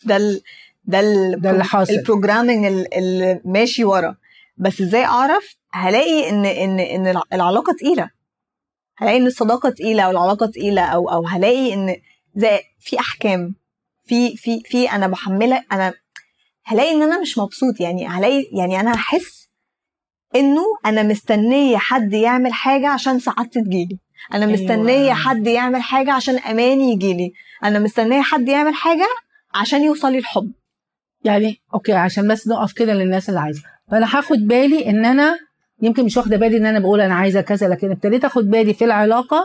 ده 0.05 0.17
ال 0.17 0.41
ده 0.85 0.99
ال 0.99 1.41
ده 1.41 1.51
اللي 1.51 1.63
حاصل. 1.63 1.93
البروجرامينج 1.93 2.65
ال- 2.65 2.93
اللي 2.97 3.41
ماشي 3.45 3.83
ورا. 3.83 4.15
بس 4.57 4.81
إزاي 4.81 5.05
اعرف؟ 5.05 5.55
هلاقي 5.73 6.29
ان 6.29 6.45
ان 6.45 6.79
ان 6.79 7.07
الع- 7.07 7.21
العلاقة 7.33 7.73
تقيلة. 7.79 8.16
هلاقي 8.97 9.17
إن 9.17 9.27
الصداقة 9.27 9.69
تقيلة 9.69 10.03
أو 10.03 10.11
العلاقة 10.11 10.45
تقيلة 10.45 10.81
أو 10.81 11.09
أو 11.09 11.27
هلاقي 11.27 11.73
إن 11.73 11.95
زي 12.35 12.59
في 12.79 12.99
أحكام 12.99 13.55
في 14.05 14.37
في 14.37 14.61
في 14.65 14.91
أنا 14.91 15.07
بحملك 15.07 15.65
أنا 15.71 15.93
هلاقي 16.65 16.91
إن 16.91 17.01
أنا 17.01 17.21
مش 17.21 17.37
مبسوط 17.37 17.79
يعني 17.79 18.07
هلاقي 18.07 18.43
يعني 18.53 18.79
أنا 18.79 18.95
هحس 18.95 19.49
إنه 20.35 20.61
أنا 20.85 21.03
مستنية 21.03 21.77
حد 21.77 22.13
يعمل 22.13 22.53
حاجة 22.53 22.89
عشان 22.89 23.19
سعادتي 23.19 23.61
تجيلي 23.61 23.99
أنا 24.33 24.45
أيوة. 24.45 24.53
مستنية 24.53 25.13
حد 25.13 25.47
يعمل 25.47 25.81
حاجة 25.81 26.13
عشان 26.13 26.37
اماني 26.37 26.91
يجيلي. 26.91 27.33
أنا 27.63 27.79
مستنية 27.79 28.21
حد 28.21 28.47
يعمل 28.49 28.73
حاجة 28.73 29.07
عشان 29.55 29.83
يوصل 29.83 30.11
لي 30.11 30.17
الحب. 30.17 30.51
يعني 31.23 31.61
أوكي 31.73 31.93
عشان 31.93 32.27
بس 32.27 32.47
نقف 32.47 32.73
كده 32.73 32.93
للناس 32.93 33.29
اللي 33.29 33.39
عايزة. 33.39 33.63
فأنا 33.91 34.17
هاخد 34.17 34.37
بالي 34.37 34.89
إن 34.89 35.05
أنا 35.05 35.39
يمكن 35.81 36.05
مش 36.05 36.17
واخدة 36.17 36.37
بالي 36.37 36.57
إن 36.57 36.65
أنا 36.65 36.79
بقول 36.79 37.01
أنا 37.01 37.13
عايزة 37.15 37.41
كذا 37.41 37.67
لكن 37.67 37.91
ابتديت 37.91 38.25
آخد 38.25 38.49
بالي 38.49 38.73
في 38.73 38.85
العلاقة 38.85 39.43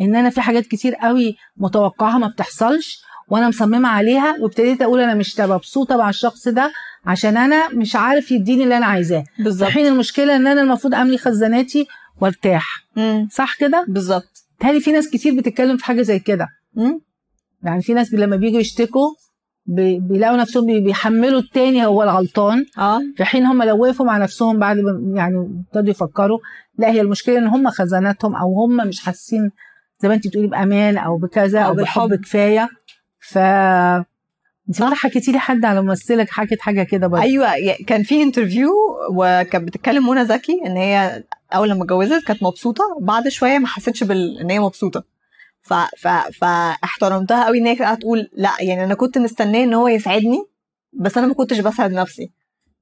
إن 0.00 0.16
أنا 0.16 0.30
في 0.30 0.40
حاجات 0.40 0.66
كتير 0.66 0.94
قوي 0.94 1.36
متوقعه 1.56 2.18
ما 2.18 2.26
بتحصلش 2.28 3.02
وأنا 3.28 3.48
مصممة 3.48 3.88
عليها 3.88 4.36
وابتديت 4.40 4.82
أقول 4.82 5.00
أنا 5.00 5.14
مش 5.14 5.40
مبسوطة 5.40 5.96
مع 5.96 6.08
الشخص 6.08 6.48
ده 6.48 6.72
عشان 7.06 7.36
أنا 7.36 7.68
مش 7.68 7.96
عارف 7.96 8.30
يديني 8.32 8.64
اللي 8.64 8.76
أنا 8.76 8.86
عايزاه. 8.86 9.24
في 9.36 9.42
بالظبط. 9.42 9.68
حين 9.70 9.86
المشكلة 9.86 10.36
إن 10.36 10.46
أنا 10.46 10.60
المفروض 10.62 10.94
أملي 10.94 11.18
خزاناتي 11.18 11.86
وأرتاح. 12.20 12.84
صح 13.30 13.54
كده؟ 13.58 13.84
بالظبط. 13.88 14.44
تهيألي 14.60 14.80
في 14.80 14.92
ناس 14.92 15.10
كتير 15.10 15.34
بتتكلم 15.36 15.76
في 15.76 15.84
حاجة 15.84 16.02
زي 16.02 16.18
كده. 16.18 16.48
يعني 17.62 17.82
في 17.82 17.94
ناس 17.94 18.14
لما 18.14 18.36
بيجوا 18.36 18.60
يشتكوا 18.60 19.10
بيلاقوا 19.68 20.36
نفسهم 20.36 20.66
بي- 20.66 20.80
بيحملوا 20.80 21.40
التاني 21.40 21.86
هو 21.86 22.02
الغلطان. 22.02 22.64
آه. 22.78 23.00
في 23.16 23.24
حين 23.24 23.46
هم 23.46 23.62
لو 23.62 23.78
وقفوا 23.82 24.06
مع 24.06 24.18
نفسهم 24.18 24.58
بعد 24.58 24.76
يعني 25.14 25.64
ابتدوا 25.68 25.90
يفكروا 25.90 26.38
لا 26.78 26.90
هي 26.90 27.00
المشكلة 27.00 27.38
إن 27.38 27.46
هم 27.46 27.70
خزاناتهم 27.70 28.34
أو 28.36 28.60
هم 28.64 28.76
مش 28.88 29.00
حاسين 29.00 29.50
زي 30.00 30.08
ما 30.08 30.14
انت 30.14 30.26
بتقولي 30.26 30.46
بأمان 30.48 30.98
أو 30.98 31.16
بكذا 31.18 31.60
أو 31.60 31.68
أو 31.68 31.74
بحب 31.74 32.02
بالحب. 32.08 32.24
كفاية. 32.24 32.68
ف 33.20 33.38
انت 34.68 34.82
مره 34.82 34.94
حكيتي 34.94 35.32
لي 35.32 35.38
حد 35.38 35.64
على 35.64 35.82
ممثلك 35.82 36.30
حكت 36.30 36.60
حاجة 36.60 36.82
كده 36.82 37.06
برضه. 37.06 37.22
أيوه 37.22 37.48
كان 37.86 38.02
في 38.02 38.22
انترفيو 38.22 38.70
وكانت 39.14 39.64
بتتكلم 39.68 40.08
منى 40.10 40.24
زكي 40.24 40.60
إن 40.66 40.76
هي 40.76 41.22
أول 41.54 41.70
لما 41.70 41.82
اتجوزت 41.84 42.24
كانت 42.26 42.42
مبسوطة 42.42 42.84
وبعد 43.00 43.28
شوية 43.28 43.58
ما 43.58 43.66
حسيتش 43.66 44.04
بال... 44.04 44.38
إن 44.38 44.50
هي 44.50 44.58
مبسوطة. 44.58 45.15
ف... 45.66 45.74
ف... 45.74 46.08
فاحترمتها 46.40 47.46
قوي 47.46 47.58
إن 47.58 47.66
هي 47.66 47.96
تقول 47.96 48.30
لأ 48.32 48.50
يعني 48.60 48.84
أنا 48.84 48.94
كنت 48.94 49.18
مستنية 49.18 49.64
إن 49.64 49.74
هو 49.74 49.88
يسعدني 49.88 50.44
بس 50.92 51.18
أنا 51.18 51.26
ما 51.26 51.34
كنتش 51.34 51.58
بسعد 51.58 51.92
نفسي. 51.92 52.30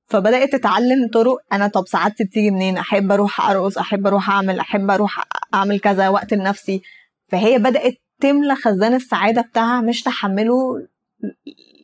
فبدأت 0.07 0.53
تتعلم 0.53 1.09
طرق 1.09 1.38
أنا 1.53 1.67
طب 1.67 1.87
سعادتي 1.87 2.25
بتيجي 2.25 2.50
منين؟ 2.50 2.76
أحب 2.76 3.12
أروح 3.12 3.50
أرقص 3.50 3.79
أحب 3.79 4.07
أروح 4.07 4.31
أعمل 4.31 4.59
أحب 4.59 4.91
أروح 4.91 5.25
أعمل 5.55 5.81
كذا 5.81 6.09
وقت 6.09 6.35
لنفسي. 6.35 6.83
فهي 7.29 7.59
بدأت 7.59 7.95
تملى 8.21 8.55
خزان 8.55 8.95
السعادة 8.95 9.43
بتاعها 9.43 9.81
مش 9.81 10.03
تحمله 10.03 10.87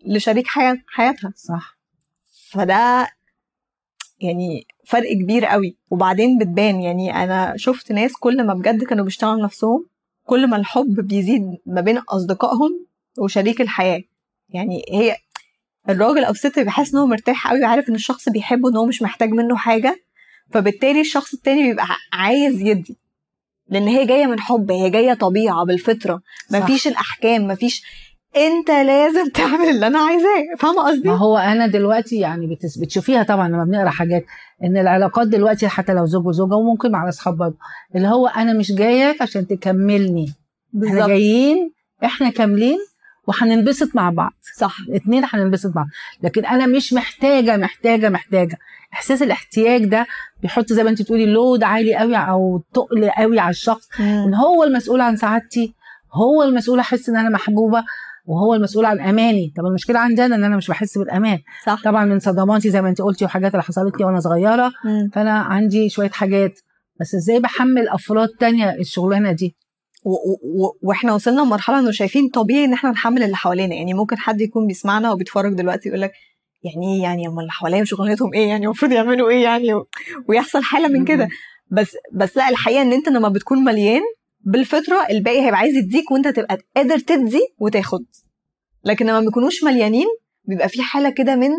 لشريك 0.07 0.47
حياة 0.47 0.77
حياتها. 0.87 1.33
صح. 1.37 1.79
فده 2.51 3.09
يعني 4.21 4.67
فرق 4.87 5.13
كبير 5.13 5.45
قوي. 5.45 5.77
وبعدين 5.91 6.39
بتبان 6.39 6.81
يعني 6.81 7.25
أنا 7.25 7.55
شفت 7.57 7.93
ناس 7.93 8.13
كل 8.13 8.47
ما 8.47 8.55
بجد 8.55 8.85
كانوا 8.85 9.05
بيشتغلوا 9.05 9.45
نفسهم 9.45 9.87
كل 10.31 10.47
ما 10.47 10.57
الحب 10.57 10.95
بيزيد 11.01 11.43
ما 11.67 11.81
بين 11.81 11.99
أصدقائهم 11.99 12.87
وشريك 13.19 13.61
الحياة. 13.61 14.03
يعني 14.49 14.83
هي 14.93 15.17
الراجل 15.89 16.25
أو 16.25 16.33
الست 16.33 16.59
بيحس 16.59 16.95
إن 16.95 16.99
هو 17.01 17.07
مرتاح 17.07 17.51
قوي 17.51 17.61
وعارف 17.61 17.89
إن 17.89 17.95
الشخص 17.95 18.29
بيحبه 18.29 18.69
إن 18.69 18.77
هو 18.77 18.87
مش 18.87 19.03
محتاج 19.03 19.31
منه 19.31 19.57
حاجة 19.57 20.05
فبالتالي 20.53 21.01
الشخص 21.01 21.35
التاني 21.35 21.63
بيبقى 21.69 21.87
عايز 22.13 22.61
يدي. 22.61 22.99
لأن 23.69 23.89
هي 23.89 24.07
جاية 24.07 24.27
من 24.27 24.41
حب 24.41 24.71
هي 24.71 24.91
جاية 24.91 25.15
طبيعة 25.15 25.65
بالفطرة. 25.65 26.23
صح. 26.51 26.59
مفيش 26.59 26.87
الأحكام 26.87 27.47
مفيش 27.47 27.83
انت 28.37 28.71
لازم 28.71 29.29
تعمل 29.35 29.69
اللي 29.69 29.87
أنا 29.87 29.99
عايزاه 29.99 30.45
فاهمة 30.59 30.83
قصدي؟ 30.83 31.09
ما 31.09 31.17
هو 31.17 31.39
أنا 31.39 31.67
دلوقتي 31.67 32.17
يعني 32.19 32.47
بتس... 32.55 32.79
بتشوفيها 32.79 33.23
طبعا 33.23 33.49
لما 33.49 33.65
بنقرأ 33.65 33.91
حاجات 33.91 34.25
إن 34.65 34.77
العلاقات 34.77 35.27
دلوقتي 35.29 35.69
حتى 35.69 35.93
لو 35.95 36.07
زوج 36.07 36.27
وزوجة 36.27 36.55
وممكن 36.55 36.91
مع 36.91 37.09
أصحاب 37.09 37.37
برضه 37.37 37.57
اللي 37.97 38.09
هو 38.09 38.27
أنا 38.27 38.53
مش 38.53 38.73
جايك 38.73 39.23
عشان 39.23 39.47
تكملني 39.47 40.25
إحنا 40.25 40.81
بالظبط. 40.91 41.09
جايين 41.09 41.73
إحنا 42.05 42.31
كاملين 42.31 42.79
وهننبسط 43.27 43.97
مع 43.97 44.11
بعض. 44.11 44.33
صح. 44.57 44.77
اتنين 44.91 45.23
هننبسط 45.33 45.69
مع 45.77 45.83
بعض. 45.83 45.87
لكن 46.23 46.45
أنا 46.45 46.67
مش 46.67 46.93
محتاجة 46.93 47.57
محتاجة 47.57 48.09
محتاجة. 48.09 48.59
إحساس 48.93 49.23
الاحتياج 49.23 49.85
ده 49.85 50.07
بيحط 50.43 50.73
زي 50.73 50.85
ما 50.85 50.91
أنت 50.91 51.03
بتقولي 51.03 51.27
لود 51.27 51.63
عالي 51.63 51.95
قوي 51.95 52.17
أو 52.17 52.63
تقل 52.75 53.11
قوي 53.11 53.39
على 53.39 53.51
الشخص. 53.51 53.89
إن 54.01 54.35
هو 54.35 54.65
المسؤول 54.65 55.01
عن 55.01 55.17
سعادتي 55.17 55.75
هو 56.13 56.43
المسؤول 56.43 56.79
أحس 56.79 57.09
إن 57.09 57.17
أنا 57.17 57.29
محبوبة. 57.29 57.85
وهو 58.31 58.55
المسؤول 58.55 58.85
عن 58.85 59.01
أماني. 59.01 59.53
طب 59.57 59.65
المشكلة 59.67 59.99
عندي 59.99 60.25
أنا 60.25 60.37
إن 60.37 60.45
أنا 60.45 60.57
مش 60.57 60.69
بحس 60.69 60.99
بالأمان. 60.99 61.39
صح. 61.67 61.83
طبعا 61.85 62.05
من 62.05 62.19
صدماتي 62.19 62.71
زي 62.71 62.83
ما 62.83 62.89
أنت 62.89 63.03
قلتي 63.03 63.25
وحاجات 63.25 63.53
اللي 63.53 63.63
حصلت 63.63 63.99
لي 64.01 64.05
وأنا 64.05 64.21
صغيرة 64.21 64.73
مم. 64.85 65.11
فأنا 65.15 65.33
عندي 65.39 65.89
شوية 65.89 66.11
حاجات. 66.11 66.59
بس 67.01 67.15
إزاي 67.15 67.41
بحمل 67.41 67.89
أفراد 67.89 68.29
تانية 68.29 68.71
الشغلانة 68.75 69.33
دي؟ 69.33 69.57
و- 70.05 70.11
و- 70.65 70.77
وإحنا 70.83 71.15
وصلنا 71.15 71.41
لمرحلة 71.41 71.79
إنه 71.79 71.91
شايفين 71.91 72.29
طبيعي 72.29 72.65
إن 72.65 72.73
إحنا 72.73 72.91
نحمل 72.91 73.23
اللي 73.23 73.37
حوالينا. 73.37 73.75
يعني 73.75 73.95
ممكن 73.95 74.19
حد 74.19 74.41
يكون 74.41 74.67
بيسمعنا 74.67 75.13
وبيتفرج 75.13 75.55
دلوقتي 75.55 75.89
يقول 75.89 76.01
لك 76.01 76.13
يعني 76.63 76.95
إيه 76.97 77.03
يعني؟ 77.03 77.27
هم 77.29 77.41
اللي 77.41 77.51
حواليا 77.53 77.85
شغلانتهم 77.85 78.35
إيه 78.35 78.49
يعني؟ 78.49 78.65
المفروض 78.65 78.93
يعملوا 78.93 79.31
إيه 79.31 79.43
يعني؟ 79.43 79.75
و- 79.75 79.87
ويحصل 80.29 80.63
حالة 80.63 80.89
من 80.89 81.05
كده. 81.05 81.29
بس 81.71 81.97
بس 82.15 82.37
لا 82.37 82.49
الحقيقة 82.49 82.83
إن 82.83 82.93
أنت 82.93 83.09
لما 83.09 83.29
بتكون 83.29 83.65
مليان 83.65 84.03
بالفطرة 84.45 85.07
الباقي 85.11 85.41
هيبقى 85.47 85.59
عايز 85.59 85.77
يديك 85.77 86.11
وانت 86.11 86.29
تبقى 86.29 86.59
قادر 86.77 86.99
تدي 86.99 87.41
وتاخد. 87.59 88.05
لكن 88.85 89.07
لما 89.07 89.21
بيكونوش 89.21 89.65
مليانين 89.65 90.07
بيبقى 90.45 90.69
في 90.69 90.83
حالة 90.83 91.11
كده 91.11 91.37
من 91.37 91.51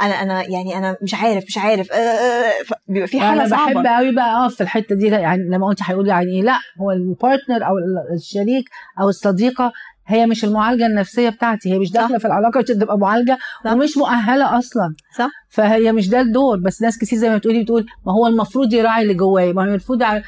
أنا 0.00 0.22
أنا 0.22 0.42
يعني 0.42 0.78
أنا 0.78 0.96
مش 1.02 1.14
عارف 1.14 1.44
مش 1.44 1.58
عارف 1.58 1.92
آه، 1.92 1.96
آه، 1.96 2.48
آه، 2.50 2.52
بيبقى 2.88 3.08
في 3.08 3.20
حالة 3.20 3.32
أنا 3.32 3.50
بحب 3.50 3.74
صعبه 3.74 3.88
قوي 3.90 4.12
بقى 4.14 4.42
اقف 4.44 4.54
في 4.54 4.60
الحتة 4.60 4.94
دي 4.94 5.06
يعني 5.06 5.42
لما 5.50 5.66
قلت 5.66 5.78
هيقول 5.82 6.08
يعني 6.08 6.30
إيه 6.36 6.42
لا 6.42 6.58
هو 6.80 6.90
البارتنر 6.90 7.66
أو 7.66 7.78
ال- 7.78 8.14
الشريك 8.16 8.64
أو 9.00 9.08
الصديقة 9.08 9.72
هي 10.06 10.26
مش 10.26 10.44
المعالجة 10.44 10.86
النفسية 10.86 11.28
بتاعتي 11.28 11.72
هي 11.72 11.78
مش 11.78 11.90
داخلة 11.92 12.18
في 12.18 12.24
العلاقة 12.24 12.58
عشان 12.58 12.78
تبقى 12.78 12.98
معالجة 12.98 13.38
صح. 13.64 13.72
ومش 13.72 13.96
مؤهلة 13.96 14.58
أصلا 14.58 14.94
صح. 15.18 15.28
فهي 15.48 15.92
مش 15.92 16.08
ده 16.08 16.20
الدور 16.20 16.58
بس 16.58 16.82
ناس 16.82 16.98
كتير 16.98 17.18
زي 17.18 17.28
ما 17.30 17.36
بتقولي 17.36 17.62
بتقول 17.62 17.86
ما 18.06 18.12
هو 18.12 18.26
المفروض 18.26 18.72
يراعي 18.72 19.02
اللي 19.02 19.14
جوايا 19.14 19.52
ما 19.52 19.62
هو 19.62 19.66
المفروض 19.66 20.02
أنا 20.02 20.22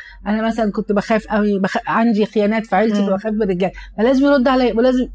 مثلا 0.46 0.72
كنت 0.72 0.92
بخاف 0.92 1.26
قوي 1.26 1.58
بخ... 1.58 1.76
عندي 1.86 2.26
خيانات 2.26 2.66
في 2.66 2.76
عيلتي. 2.76 3.06
فبخاف 3.06 3.32
من 3.32 3.42
الرجال 3.42 3.70
فلازم 3.98 4.24
يرد 4.26 4.48
عليا 4.48 4.74
ولازم 4.74 5.08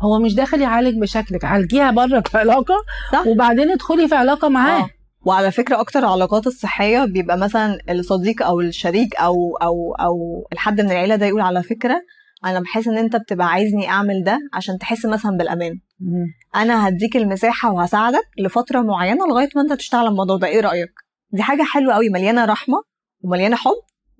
هو 0.00 0.18
مش 0.18 0.34
داخل 0.34 0.60
يعالج 0.60 0.98
بشكلك 1.00 1.44
عالجيها 1.44 1.90
بره 1.90 2.20
في 2.20 2.38
علاقة 2.38 2.74
صح. 3.12 3.26
وبعدين 3.26 3.70
ادخلي 3.70 4.08
في 4.08 4.14
علاقة 4.14 4.48
معاه 4.48 4.80
آه. 4.80 4.88
وعلى 5.24 5.50
فكرة 5.50 5.80
أكتر 5.80 5.98
العلاقات 5.98 6.46
الصحية 6.46 7.04
بيبقى 7.04 7.38
مثلا 7.38 7.78
الصديق 7.90 8.42
أو 8.42 8.60
الشريك 8.60 9.16
أو 9.16 9.56
أو 9.62 9.94
أو 10.00 10.46
الحد 10.52 10.80
من 10.80 10.90
العيلة 10.90 11.16
ده 11.16 11.26
يقول 11.26 11.40
على 11.40 11.62
فكرة 11.62 12.02
أنا 12.44 12.60
بحس 12.60 12.88
إن 12.88 12.98
أنت 12.98 13.16
بتبقى 13.16 13.46
عايزني 13.46 13.88
أعمل 13.88 14.22
ده 14.24 14.38
عشان 14.54 14.78
تحس 14.78 15.06
مثلا 15.06 15.36
بالأمان. 15.36 15.72
مم. 16.00 16.26
أنا 16.56 16.88
هديك 16.88 17.16
المساحة 17.16 17.72
وهساعدك 17.72 18.24
لفترة 18.38 18.80
معينة 18.80 19.26
لغاية 19.26 19.48
ما 19.56 19.62
أنت 19.62 19.72
تشتغل 19.72 20.00
على 20.00 20.08
الموضوع 20.08 20.36
ده. 20.36 20.46
إيه 20.46 20.60
رأيك؟ 20.60 20.90
دي 21.32 21.42
حاجة 21.42 21.62
حلوة 21.62 21.94
قوي 21.94 22.08
مليانة 22.08 22.44
رحمة 22.44 22.76
ومليانة 23.24 23.56
حب 23.56 23.72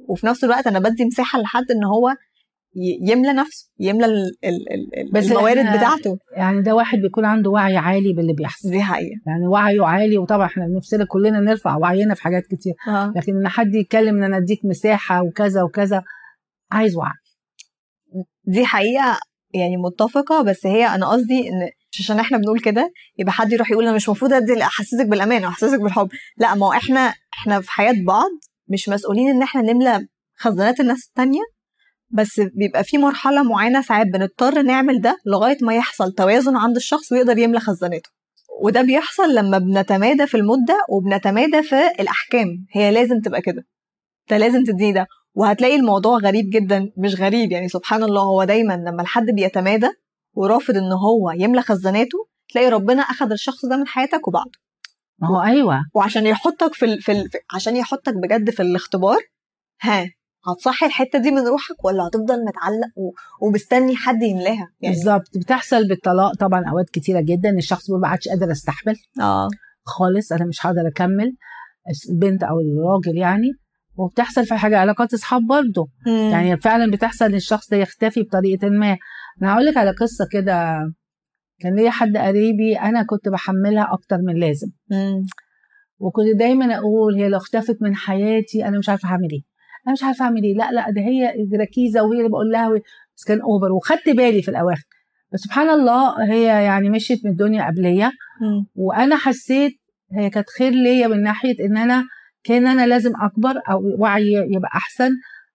وفي 0.08 0.26
نفس 0.26 0.44
الوقت 0.44 0.66
أنا 0.66 0.78
بدي 0.78 1.04
مساحة 1.04 1.40
لحد 1.40 1.64
إن 1.70 1.84
هو 1.84 2.14
يملى 3.00 3.32
نفسه 3.32 3.70
يملى 3.80 4.06
ال- 4.06 4.32
ال- 4.44 4.72
ال- 4.72 5.12
بس 5.12 5.26
الموارد 5.30 5.58
بتاعته. 5.76 6.18
يعني 6.36 6.62
ده 6.62 6.74
واحد 6.74 6.98
بيكون 6.98 7.24
عنده 7.24 7.50
وعي 7.50 7.76
عالي 7.76 8.12
باللي 8.12 8.32
بيحصل. 8.32 8.70
دي 8.70 8.82
حقيقة. 8.82 9.20
يعني 9.26 9.46
وعيه 9.46 9.84
عالي 9.84 10.18
وطبعا 10.18 10.46
إحنا 10.46 10.66
نفسنا 10.76 11.04
كلنا 11.04 11.40
نرفع 11.40 11.76
وعينا 11.76 12.14
في 12.14 12.22
حاجات 12.22 12.42
كتير. 12.50 12.74
آه. 12.88 13.12
لكن 13.16 13.36
إن 13.36 13.48
حد 13.48 13.74
يتكلم 13.74 14.16
إن 14.16 14.22
أنا 14.24 14.36
أديك 14.36 14.60
مساحة 14.64 15.22
وكذا 15.22 15.62
وكذا 15.62 16.02
عايز 16.72 16.96
وعي. 16.96 17.12
دي 18.44 18.66
حقيقة 18.66 19.18
يعني 19.54 19.76
متفقة 19.76 20.42
بس 20.42 20.66
هي 20.66 20.86
أنا 20.86 21.06
قصدي 21.08 21.48
إن 21.48 21.70
مش 21.92 22.00
عشان 22.00 22.18
إحنا 22.18 22.38
بنقول 22.38 22.60
كده 22.60 22.92
يبقى 23.18 23.32
حد 23.32 23.52
يروح 23.52 23.70
يقول 23.70 23.84
أنا 23.86 23.96
مش 23.96 24.06
المفروض 24.08 24.32
أدي 24.32 24.62
أحسسك 24.62 25.06
بالأمان 25.06 25.44
أو 25.44 25.50
أحسسك 25.50 25.80
بالحب. 25.80 26.08
لأ 26.36 26.54
ما 26.54 26.66
هو 26.66 26.72
إحنا 26.72 27.14
إحنا 27.38 27.60
في 27.60 27.70
حياة 27.70 27.94
بعض 28.06 28.30
مش 28.68 28.88
مسؤولين 28.88 29.28
إن 29.28 29.42
إحنا 29.42 29.62
نملى 29.62 30.06
خزانات 30.36 30.80
الناس 30.80 31.06
التانية 31.08 31.40
بس 32.10 32.40
بيبقى 32.40 32.84
في 32.84 32.98
مرحلة 32.98 33.42
معينة 33.42 33.82
ساعات 33.82 34.06
بنضطر 34.06 34.62
نعمل 34.62 35.00
ده 35.00 35.18
لغاية 35.26 35.58
ما 35.62 35.74
يحصل 35.74 36.12
توازن 36.12 36.56
عند 36.56 36.76
الشخص 36.76 37.12
ويقدر 37.12 37.38
يملى 37.38 37.60
خزانته. 37.60 38.10
وده 38.62 38.82
بيحصل 38.82 39.34
لما 39.34 39.58
بنتمادى 39.58 40.26
في 40.26 40.36
المدة 40.36 40.78
وبنتمادى 40.88 41.62
في 41.62 41.76
الأحكام. 42.00 42.66
هي 42.72 42.90
لازم 42.90 43.20
تبقى 43.20 43.40
كده. 43.42 43.62
انت 44.22 44.40
لازم 44.40 44.64
تديني 44.64 44.92
ده. 44.92 45.06
وهتلاقي 45.36 45.76
الموضوع 45.76 46.18
غريب 46.18 46.50
جدا 46.50 46.92
مش 46.96 47.20
غريب 47.20 47.52
يعني 47.52 47.68
سبحان 47.68 48.02
الله 48.02 48.22
هو 48.22 48.44
دايما 48.44 48.72
لما 48.72 49.02
الحد 49.02 49.26
بيتمادى 49.34 49.88
ورافض 50.34 50.76
إن 50.76 50.92
هو 50.92 51.30
يملى 51.30 51.62
خزاناته 51.62 52.18
تلاقي 52.52 52.68
ربنا 52.68 53.02
أخذ 53.02 53.32
الشخص 53.32 53.66
ده 53.66 53.76
من 53.76 53.86
حياتك 53.86 54.28
وبعده. 54.28 54.50
ما 55.18 55.28
هو 55.28 55.42
أيوه. 55.42 55.80
وعشان 55.94 56.26
يحطك 56.26 56.74
في 56.74 56.84
ال... 56.84 57.02
في 57.02 57.12
ال... 57.12 57.28
عشان 57.54 57.76
يحطك 57.76 58.14
بجد 58.22 58.50
في 58.50 58.62
الاختبار 58.62 59.18
ها 59.80 60.06
هتصحي 60.48 60.86
الحتة 60.86 61.18
دي 61.18 61.30
من 61.30 61.46
روحك 61.46 61.84
ولا 61.84 62.02
هتفضل 62.06 62.44
متعلق 62.44 62.88
و... 62.96 63.10
ومستني 63.46 63.96
حد 63.96 64.22
يملاها؟ 64.22 64.72
يعني 64.80 64.94
بالظبط. 64.94 65.38
بتحصل 65.38 65.88
بالطلاق 65.88 66.34
طبعا 66.34 66.64
أوقات 66.70 66.90
كتيرة 66.90 67.20
جدا 67.20 67.50
الشخص 67.50 67.90
ما 67.90 68.08
عادش 68.08 68.28
قادر 68.28 68.52
استحمل 68.52 68.96
آه. 69.20 69.48
خالص 69.84 70.32
أنا 70.32 70.44
مش 70.44 70.66
هقدر 70.66 70.88
أكمل. 70.88 71.36
البنت 72.10 72.42
أو 72.42 72.60
الراجل 72.60 73.18
يعني. 73.18 73.52
وبتحصل 73.98 74.46
في 74.46 74.54
حاجة 74.54 74.78
علاقات 74.78 75.14
أصحاب 75.14 75.42
برضه. 75.46 75.88
يعني 76.32 76.56
فعلا 76.56 76.90
بتحصل 76.90 77.24
ان 77.24 77.34
الشخص 77.34 77.70
ده 77.70 77.76
يختفي 77.76 78.22
بطريقة 78.22 78.68
ما. 78.68 78.96
أنا 79.42 79.54
هقول 79.54 79.66
لك 79.66 79.76
على 79.76 79.90
قصة 79.90 80.26
كده. 80.32 80.78
كان 81.60 81.76
ليا 81.76 81.90
حد 81.90 82.16
قريبي 82.16 82.76
أنا 82.76 83.02
كنت 83.02 83.28
بحملها 83.28 83.92
أكتر 83.92 84.16
من 84.26 84.40
لازم. 84.40 84.68
مم. 84.90 85.22
وكنت 85.98 86.36
دايما 86.38 86.78
أقول 86.78 87.14
هي 87.14 87.28
لو 87.28 87.38
اختفت 87.38 87.76
من 87.80 87.94
حياتي 87.96 88.68
أنا 88.68 88.78
مش 88.78 88.88
عارفة 88.88 89.08
اعمل 89.08 89.28
إيه. 89.32 89.42
أنا 89.86 89.92
مش 89.92 90.02
عارفة 90.04 90.24
اعمل 90.24 90.42
إيه. 90.42 90.54
لا 90.54 90.72
لا 90.72 90.90
ده 90.90 91.00
هي 91.00 91.32
ركيزة 91.60 92.02
وهي 92.02 92.18
اللي 92.18 92.28
بقول 92.28 92.50
لها 92.50 92.70
بس 93.16 93.24
كان 93.24 93.40
اوفر 93.40 93.72
وخدت 93.72 94.08
بالي 94.08 94.42
في 94.42 94.50
الأواخر. 94.50 94.84
بس 95.32 95.40
سبحان 95.40 95.70
الله 95.70 96.32
هي 96.32 96.44
يعني 96.44 96.90
مشيت 96.90 97.24
من 97.24 97.30
الدنيا 97.30 97.66
قبلية. 97.66 98.12
وأنا 98.74 99.16
حسيت 99.16 99.72
هي 100.12 100.30
كانت 100.30 100.46
خير 100.58 100.72
ليا 100.72 101.08
من 101.08 101.22
ناحية 101.22 101.66
إن 101.66 101.76
أنا 101.76 102.04
كان 102.46 102.66
أنا 102.66 102.86
لازم 102.86 103.12
أكبر 103.22 103.54
أو 103.70 103.96
وعي 103.98 104.32
يبقى 104.32 104.70
أحسن 104.74 105.10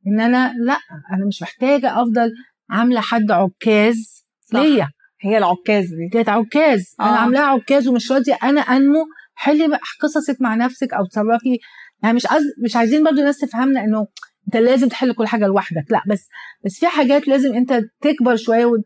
إن 0.07 0.19
أنا 0.19 0.53
لأ 0.65 0.77
أنا 1.13 1.25
مش 1.27 1.41
محتاجة 1.41 2.01
أفضل 2.01 2.31
عاملة 2.69 3.01
حد 3.01 3.31
عكاز 3.31 4.25
ليا. 4.53 4.89
هي 5.21 5.37
العكاز 5.37 5.85
دي. 5.85 6.09
كانت 6.13 6.29
عكاز. 6.29 6.95
آه. 6.99 7.03
أنا 7.03 7.17
عاملاها 7.17 7.43
عكاز 7.43 7.87
ومش 7.87 8.11
راضية 8.11 8.37
أنا 8.43 8.61
أنمو. 8.61 9.05
حلي 9.33 9.79
قصصك 10.01 10.41
مع 10.41 10.55
نفسك 10.55 10.93
أو 10.93 11.05
تصرفي. 11.05 11.59
يعني 12.03 12.15
مش 12.15 12.25
عايز 12.25 12.43
مش 12.63 12.75
عايزين 12.75 13.03
برضو 13.03 13.19
الناس 13.19 13.37
تفهمنا 13.37 13.83
إنه 13.83 14.07
أنت 14.47 14.57
لازم 14.57 14.87
تحل 14.87 15.13
كل 15.13 15.27
حاجة 15.27 15.47
لوحدك. 15.47 15.85
لأ 15.89 16.01
بس 16.07 16.27
بس 16.65 16.79
في 16.79 16.87
حاجات 16.87 17.27
لازم 17.27 17.53
أنت 17.53 17.81
تكبر 18.01 18.35
شوية 18.35 18.65
و 18.65 18.77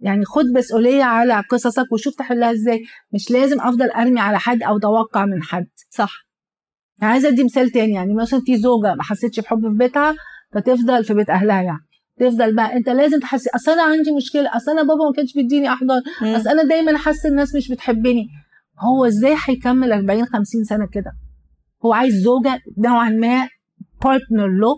يعني 0.00 0.24
خد 0.24 0.44
مسؤولية 0.44 1.04
على 1.04 1.42
قصصك 1.50 1.92
وشوف 1.92 2.14
تحلها 2.14 2.50
إزاي. 2.52 2.82
مش 3.12 3.30
لازم 3.30 3.60
أفضل 3.60 3.90
أرمي 3.90 4.20
على 4.20 4.38
حد 4.38 4.62
أو 4.62 4.76
أتوقع 4.76 5.24
من 5.24 5.42
حد. 5.42 5.68
صح. 5.90 6.12
يعني 7.02 7.12
عايزة 7.12 7.28
أدي 7.28 7.44
مثال 7.44 7.70
تاني 7.70 7.92
يعني 7.92 8.14
مثلا 8.14 8.40
في 8.40 8.56
زوجة 8.56 8.94
ما 8.94 9.02
حسيتش 9.02 9.40
بحب 9.40 9.68
في 9.68 9.76
بيتها 9.76 10.14
فتفضل 10.52 11.04
في 11.04 11.14
بيت 11.14 11.30
أهلها 11.30 11.62
يعني. 11.62 11.86
تفضل 12.20 12.56
بقى 12.56 12.76
أنت 12.76 12.88
لازم 12.88 13.20
تحسي 13.20 13.50
أصل 13.54 13.72
أنا 13.72 13.82
عندي 13.82 14.12
مشكلة 14.12 14.56
أصل 14.56 14.70
أنا 14.70 14.82
بابا 14.82 15.04
ما 15.04 15.12
كانش 15.16 15.34
بيديني 15.34 15.68
أحضان 15.68 16.02
أصل 16.22 16.48
أنا 16.48 16.62
دايما 16.62 16.98
حاسة 16.98 17.28
الناس 17.28 17.54
مش 17.54 17.70
بتحبني. 17.72 18.26
هو 18.80 19.04
إزاي 19.04 19.36
هيكمل 19.44 19.92
40 19.92 20.24
50 20.24 20.64
سنة 20.64 20.86
كده؟ 20.92 21.12
هو 21.84 21.92
عايز 21.92 22.14
زوجة 22.14 22.60
نوعا 22.78 23.10
ما 23.10 23.48
partner 24.04 24.48
له 24.48 24.74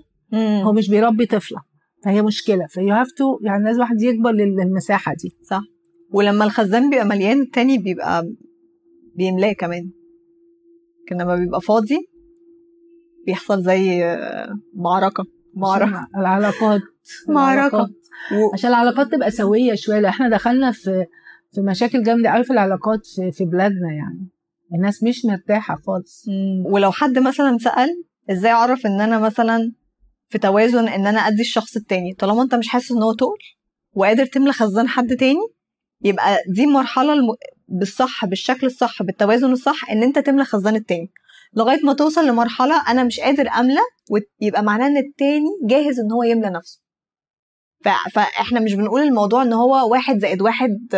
هو 0.63 0.73
مش 0.73 0.91
بيربي 0.91 1.27
طفلة 1.27 1.59
فهي 2.05 2.23
مشكلة. 2.23 2.67
ف 2.69 2.95
you 2.95 3.02
have 3.02 3.13
to 3.19 3.39
يعني 3.43 3.65
لازم 3.65 3.81
واحد 3.81 4.03
يكبر 4.03 4.33
للمساحة 4.33 5.15
دي. 5.15 5.37
صح. 5.51 5.63
ولما 6.13 6.45
الخزان 6.45 6.91
بيبقى 6.91 7.07
مليان 7.07 7.41
التاني 7.41 7.79
بيبقى 7.79 8.33
بيملاه 9.17 9.53
كمان. 9.53 9.91
لكن 11.05 11.23
لما 11.23 11.37
بيبقى 11.37 11.61
فاضي 11.61 12.14
بيحصل 13.27 13.63
زي 13.63 14.05
معركة 14.75 15.25
معركة. 15.55 16.07
العلاقات 16.17 16.81
معركة. 17.29 17.79
و... 18.33 18.53
عشان 18.53 18.71
العلاقات 18.71 19.13
تبقى 19.13 19.31
سوية 19.31 19.75
شوية. 19.75 19.97
لأن 19.97 20.05
إحنا 20.05 20.29
دخلنا 20.29 20.73
في 20.73 21.07
في 21.55 21.61
مشاكل 21.61 22.03
جامدة 22.03 22.31
قوي 22.31 22.45
في 22.45 22.53
العلاقات 22.53 23.07
في, 23.07 23.33
في 23.33 23.45
بلادنا 23.45 23.93
يعني. 23.93 24.29
الناس 24.75 25.03
مش 25.03 25.25
مرتاحة 25.25 25.77
خالص. 25.87 26.25
ولو 26.67 26.91
حد 26.93 27.19
مثلا 27.19 27.59
سأل 27.59 27.89
إزاي 28.31 28.53
أعرف 28.53 28.87
إن 28.87 29.01
أنا 29.01 29.19
مثلا 29.19 29.73
في 30.29 30.39
توازن 30.39 30.89
إن 30.89 31.07
أنا 31.07 31.19
أدي 31.21 31.41
الشخص 31.41 31.77
التاني؟ 31.77 32.15
طالما 32.15 32.43
أنت 32.43 32.55
مش 32.55 32.69
حاسس 32.69 32.93
إن 32.93 33.03
هو 33.03 33.13
تقل 33.13 33.39
وقادر 33.95 34.27
تملى 34.27 34.53
خزان 34.53 34.89
حد 34.89 35.17
تاني 35.17 35.49
يبقى 36.05 36.39
دي 36.49 36.67
مرحله 36.67 37.13
الم... 37.13 37.27
بالصح 37.69 38.25
بالشكل 38.25 38.67
الصح 38.67 39.03
بالتوازن 39.03 39.53
الصح 39.53 39.91
إن 39.91 40.03
أنت 40.03 40.19
تملى 40.19 40.45
خزان 40.45 40.77
التاني. 40.77 41.11
لغاية 41.57 41.81
ما 41.85 41.93
توصل 41.93 42.27
لمرحلة 42.27 42.91
أنا 42.91 43.05
مش 43.05 43.21
قادر 43.21 43.49
أملى 43.49 43.81
ويبقى 44.11 44.63
معناه 44.63 44.87
إن 44.87 44.97
التاني 44.97 45.49
جاهز 45.65 46.01
إن 46.01 46.13
هو 46.13 46.23
يملى 46.23 46.51
نفسه. 46.51 46.81
فإحنا 48.13 48.61
مش 48.61 48.75
بنقول 48.75 49.03
الموضوع 49.03 49.43
إن 49.43 49.53
هو 49.53 49.91
واحد 49.93 50.19
زائد 50.19 50.43
واحد 50.43 50.95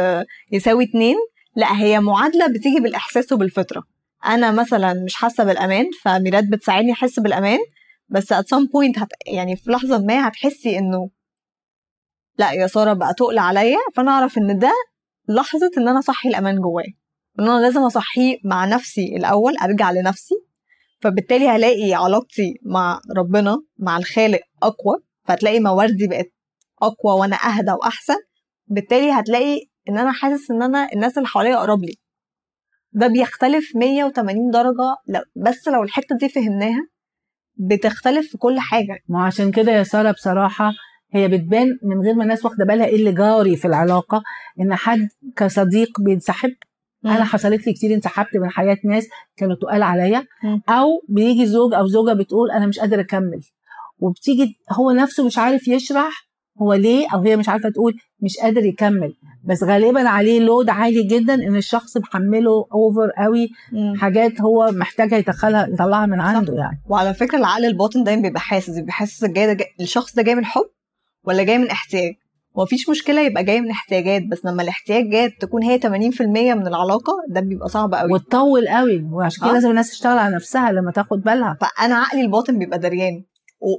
يساوي 0.52 0.84
اتنين. 0.84 1.16
لا 1.56 1.80
هي 1.80 2.00
معادلة 2.00 2.46
بتيجي 2.46 2.80
بالإحساس 2.80 3.32
وبالفطرة. 3.32 3.82
أنا 4.26 4.50
مثلا 4.50 4.94
مش 5.04 5.14
حاسة 5.14 5.44
بالأمان 5.44 5.86
فميراد 6.02 6.50
بتساعدني 6.50 6.92
أحس 6.92 7.20
بالأمان 7.20 7.58
بس 8.08 8.32
at 8.32 8.36
some 8.36 8.66
point 8.66 9.02
هت 9.02 9.08
يعني 9.26 9.56
في 9.56 9.70
لحظة 9.70 9.98
ما 9.98 10.28
هتحسي 10.28 10.78
إنه 10.78 11.10
لا 12.38 12.52
يا 12.52 12.66
سارة 12.66 12.92
بقى 12.92 13.14
تقل 13.14 13.38
عليا. 13.38 13.78
فأنا 13.94 14.10
أعرف 14.10 14.38
إن 14.38 14.58
ده 14.58 14.72
لحظة 15.28 15.70
إن 15.78 15.88
أنا 15.88 15.98
أصحي 15.98 16.28
الأمان 16.28 16.60
جوايا. 16.60 16.94
إن 17.40 17.44
أنا 17.44 17.60
لازم 17.60 17.80
أصحيه 17.80 18.38
مع 18.44 18.64
نفسي 18.64 19.16
الأول 19.16 19.56
أرجع 19.62 19.90
لنفسي. 19.90 20.34
فبالتالي 21.06 21.48
هلاقي 21.48 21.94
علاقتي 21.94 22.54
مع 22.62 23.00
ربنا 23.16 23.62
مع 23.78 23.96
الخالق 23.98 24.40
أقوى 24.62 24.96
فهتلاقي 25.24 25.60
مواردي 25.60 26.06
بقت 26.06 26.32
أقوى 26.82 27.20
وأنا 27.20 27.36
أهدى 27.36 27.72
وأحسن. 27.72 28.14
بالتالي 28.66 29.10
هتلاقي 29.10 29.60
إن 29.88 29.98
أنا 29.98 30.12
حاسس 30.12 30.50
إن 30.50 30.62
أنا 30.62 30.88
الناس 30.92 31.18
اللي 31.18 31.28
حواليا 31.28 31.56
أقرب 31.56 31.84
لي. 31.84 31.94
ده 32.92 33.06
بيختلف 33.06 33.76
180 33.76 34.50
درجة 34.50 34.96
بس 35.36 35.68
لو 35.68 35.82
الحتة 35.82 36.16
دي 36.16 36.28
فهمناها 36.28 36.88
بتختلف 37.56 38.30
في 38.30 38.38
كل 38.38 38.60
حاجة. 38.60 38.98
ما 39.08 39.24
عشان 39.26 39.50
كده 39.50 39.72
يا 39.72 39.82
سارة 39.82 40.10
بصراحة 40.12 40.72
هي 41.12 41.28
بتبان 41.28 41.78
من 41.82 42.00
غير 42.04 42.14
ما 42.14 42.22
الناس 42.22 42.44
واخدة 42.44 42.64
بالها 42.64 42.86
إيه 42.86 42.96
اللي 42.96 43.12
جاري 43.12 43.56
في 43.56 43.64
العلاقة 43.64 44.22
إن 44.60 44.74
حد 44.74 45.08
كصديق 45.36 46.00
بينسحب 46.00 46.50
أنا 47.06 47.24
حصلت 47.24 47.66
لي 47.66 47.72
كتير 47.72 47.94
انسحبت 47.94 48.36
من 48.36 48.50
حياة 48.50 48.78
ناس 48.84 49.08
كانوا 49.36 49.56
تقال 49.56 49.82
عليا. 49.82 50.24
أو 50.68 50.88
بيجي 51.08 51.46
زوج 51.46 51.74
أو 51.74 51.86
زوجة 51.86 52.12
بتقول 52.12 52.50
أنا 52.50 52.66
مش 52.66 52.78
قادر 52.78 53.00
أكمل. 53.00 53.40
وبتيجي 53.98 54.58
هو 54.72 54.90
نفسه 54.90 55.26
مش 55.26 55.38
عارف 55.38 55.68
يشرح 55.68 56.26
هو 56.62 56.74
ليه 56.74 57.06
أو 57.14 57.22
هي 57.22 57.36
مش 57.36 57.48
عارفة 57.48 57.68
تقول 57.68 57.94
مش 58.20 58.36
قادر 58.36 58.64
يكمل. 58.64 59.14
بس 59.44 59.62
غالبا 59.62 60.08
عليه 60.08 60.40
لود 60.40 60.68
عالي 60.70 61.02
جدا 61.02 61.34
إن 61.34 61.56
الشخص 61.56 61.96
محمله 61.96 62.66
اوفر 62.72 63.10
قوي 63.18 63.48
مم. 63.72 63.94
حاجات 63.96 64.40
هو 64.40 64.70
محتاجها 64.72 65.18
يدخلها 65.18 65.66
يطلعها 65.72 66.06
من 66.06 66.20
عنده 66.20 66.52
صح. 66.52 66.58
يعني. 66.58 66.82
وعلى 66.88 67.14
فكرة 67.14 67.38
العقل 67.38 67.64
الباطن 67.64 68.04
دايما 68.04 68.22
بيبقى 68.22 68.40
حاسس 68.40 68.70
بيبقى 68.70 68.92
حاسس 68.92 69.24
الشخص 69.80 70.14
ده 70.14 70.22
جاي 70.22 70.34
من 70.34 70.44
حب 70.44 70.66
ولا 71.24 71.42
جاي 71.42 71.58
من 71.58 71.68
احتياج؟ 71.70 72.14
ومفيش 72.56 72.88
مشكلة 72.88 73.20
يبقى 73.20 73.44
جاي 73.44 73.60
من 73.60 73.70
احتياجات 73.70 74.22
بس 74.30 74.44
لما 74.44 74.62
الاحتياج 74.62 75.10
جات 75.10 75.30
تكون 75.40 75.62
هي 75.62 75.80
80% 75.80 76.20
من 76.20 76.66
العلاقة 76.66 77.12
ده 77.28 77.40
بيبقى 77.40 77.68
صعب 77.68 77.94
قوي. 77.94 78.12
وتطول 78.12 78.68
قوي 78.68 79.02
وعشان 79.12 79.40
كده 79.40 79.50
آه. 79.50 79.54
لازم 79.54 79.70
الناس 79.70 79.90
تشتغل 79.90 80.18
على 80.18 80.34
نفسها 80.34 80.72
لما 80.72 80.92
تاخد 80.92 81.20
بالها. 81.20 81.58
فأنا 81.60 81.94
عقلي 81.94 82.20
الباطن 82.20 82.58
بيبقى 82.58 82.78
دريان 82.78 83.24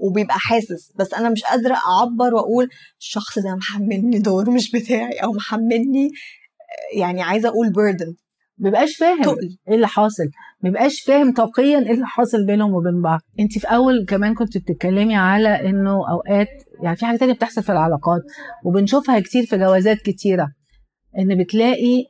وبيبقى 0.07 0.35
حاسس 0.39 0.91
بس 0.99 1.13
أنا 1.13 1.29
مش 1.29 1.43
قادرة 1.43 1.75
أعبر 1.75 2.33
وأقول 2.33 2.69
الشخص 2.99 3.39
ده 3.39 3.55
محملني 3.55 4.19
دور 4.19 4.49
مش 4.55 4.71
بتاعي 4.71 5.17
أو 5.23 5.31
محملني 5.31 6.09
يعني 6.95 7.21
عايزة 7.21 7.49
أقول 7.49 7.71
بيردن 7.71 8.15
بيبقاش 8.57 8.97
فاهم 8.97 9.21
تقل. 9.21 9.57
إيه 9.69 9.75
اللي 9.75 9.87
حاصل 9.87 10.23
بيبقاش 10.61 11.01
فاهم 11.01 11.33
طاقيا 11.33 11.79
إيه 11.79 11.91
اللي 11.91 12.05
حاصل 12.05 12.45
بينهم 12.45 12.73
وبين 12.73 13.01
بعض. 13.01 13.19
انت 13.39 13.57
في 13.59 13.67
أول 13.67 14.05
كمان 14.09 14.33
كنت 14.33 14.57
بتتكلمي 14.57 15.15
على 15.15 15.69
إنه 15.69 15.91
أوقات 16.11 16.47
يعني 16.83 16.95
في 16.95 17.05
حاجة 17.05 17.17
تانية 17.17 17.33
بتحصل 17.33 17.63
في 17.63 17.71
العلاقات 17.71 18.21
وبنشوفها 18.65 19.19
كتير 19.19 19.45
في 19.45 19.57
جوازات 19.57 19.97
كتيرة 19.97 20.47
إن 21.19 21.43
بتلاقي 21.43 22.03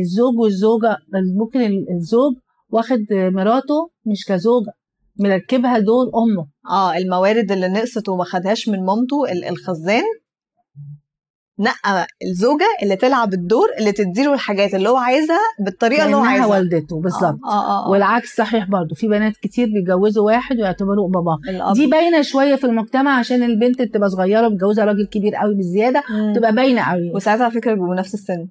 الزوج 0.00 0.38
والزوجة 0.38 0.96
ممكن 1.38 1.60
الزوج 1.96 2.34
واخد 2.70 2.98
مراته 3.12 3.90
مش 4.06 4.24
كزوجه 4.28 4.72
مركبها 5.20 5.78
دور 5.78 6.06
أمه. 6.06 6.48
آه 6.70 6.96
الموارد 6.96 7.52
اللي 7.52 7.68
نقصت 7.68 8.08
وما 8.08 8.24
خدهاش 8.24 8.68
من 8.68 8.84
مامته 8.84 9.32
ال- 9.32 9.44
الخزان 9.44 10.02
نقى 11.60 12.06
الزوجة 12.30 12.66
اللي 12.82 12.96
تلعب 12.96 13.34
الدور 13.34 13.66
اللي 13.78 13.92
تديله 13.92 14.34
الحاجات 14.34 14.74
اللي 14.74 14.88
هو 14.88 14.96
عايزها 14.96 15.38
بالطريقة 15.64 16.04
اللي 16.04 16.16
هو 16.16 16.20
عايزها 16.20 16.46
والدته 16.46 17.00
بالظبط 17.00 17.38
آه 17.44 17.48
آه, 17.50 17.86
آه. 17.86 17.90
والعكس 17.90 18.36
صحيح 18.36 18.64
برضه 18.70 18.94
في 18.94 19.08
بنات 19.08 19.36
كتير 19.36 19.66
بيتجوزوا 19.66 20.26
واحد 20.26 20.56
ويعتبروه 20.56 21.08
باباه 21.08 21.38
الأب. 21.48 21.74
دي 21.74 21.86
باينة 21.86 22.22
شوية 22.22 22.54
في 22.54 22.64
المجتمع 22.64 23.18
عشان 23.18 23.42
البنت 23.42 23.82
بتبقى 23.82 24.10
صغيرة 24.10 24.46
ومتجوزه 24.46 24.84
راجل 24.84 25.06
كبير 25.06 25.34
قوي 25.34 25.54
بالزياده 25.54 26.02
مم. 26.10 26.32
تبقى 26.36 26.54
باينة 26.54 26.82
قوي 26.82 27.10
وساعتها 27.14 27.44
على 27.44 27.52
فكرة 27.52 27.74
بيبقوا 27.74 27.94
نفس 27.94 28.14
السن 28.14 28.46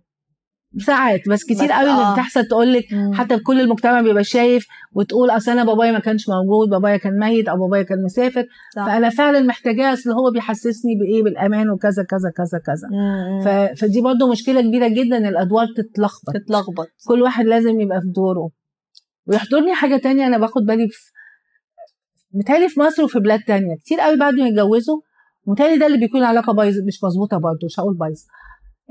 ساعات 0.85 1.29
بس 1.29 1.43
كتير 1.43 1.65
بس 1.65 1.71
قوي 1.71 1.91
اللي 1.91 2.03
آه. 2.03 2.13
بتحصل 2.13 2.45
تقول 2.45 2.73
لك 2.73 2.85
حتى 3.13 3.39
كل 3.39 3.61
المجتمع 3.61 4.01
بيبقى 4.01 4.23
شايف 4.23 4.67
وتقول 4.93 5.29
أصل 5.29 5.51
أنا 5.51 5.63
بابايا 5.63 5.91
ما 5.91 5.99
كانش 5.99 6.29
موجود 6.29 6.69
بابايا 6.69 6.97
كان 6.97 7.19
ميت 7.19 7.47
أو 7.47 7.57
بابايا 7.57 7.83
كان 7.83 8.03
مسافر. 8.03 8.45
صح. 8.75 8.85
فأنا 8.85 9.09
فعلا 9.09 9.39
محتاجاه 9.41 9.93
أصل 9.93 10.11
هو 10.11 10.31
بيحسسني 10.31 10.95
بإيه؟ 10.95 11.23
بالأمان 11.23 11.69
وكذا 11.69 12.03
كذا 12.03 12.31
كذا 12.37 12.59
كذا. 12.65 12.87
ف... 13.45 13.79
فدي 13.81 14.01
برضو 14.01 14.31
مشكلة 14.31 14.61
كبيرة 14.61 14.87
جدا 14.87 15.29
الأدوار 15.29 15.67
تتلخبط. 15.77 16.33
تتلخبط. 16.33 16.87
كل 17.07 17.21
واحد 17.21 17.45
لازم 17.45 17.79
يبقى 17.79 18.01
في 18.01 18.07
دوره. 18.07 18.49
ويحضرني 19.27 19.73
حاجة 19.73 19.97
تانية 19.97 20.27
أنا 20.27 20.37
باخد 20.37 20.61
بالي 20.61 20.87
في 20.89 21.11
متهيألي 22.33 22.69
في 22.69 22.79
مصر 22.79 23.03
وفي 23.03 23.19
بلاد 23.19 23.39
تانية. 23.47 23.75
كتير 23.75 23.99
قوي 23.99 24.17
بعد 24.17 24.33
ما 24.33 24.47
يتجوزوا 24.47 25.01
متهيألي 25.47 25.77
ده 25.77 25.87
اللي 25.87 25.97
بيكون 25.97 26.21
العلاقه 26.21 26.53
بايظه 26.53 26.85
مش 26.85 27.03
مظبوطة 27.03 27.37
برضه 27.37 27.59
مش 27.65 27.79
هقول 27.79 27.97
بايظه 27.97 28.25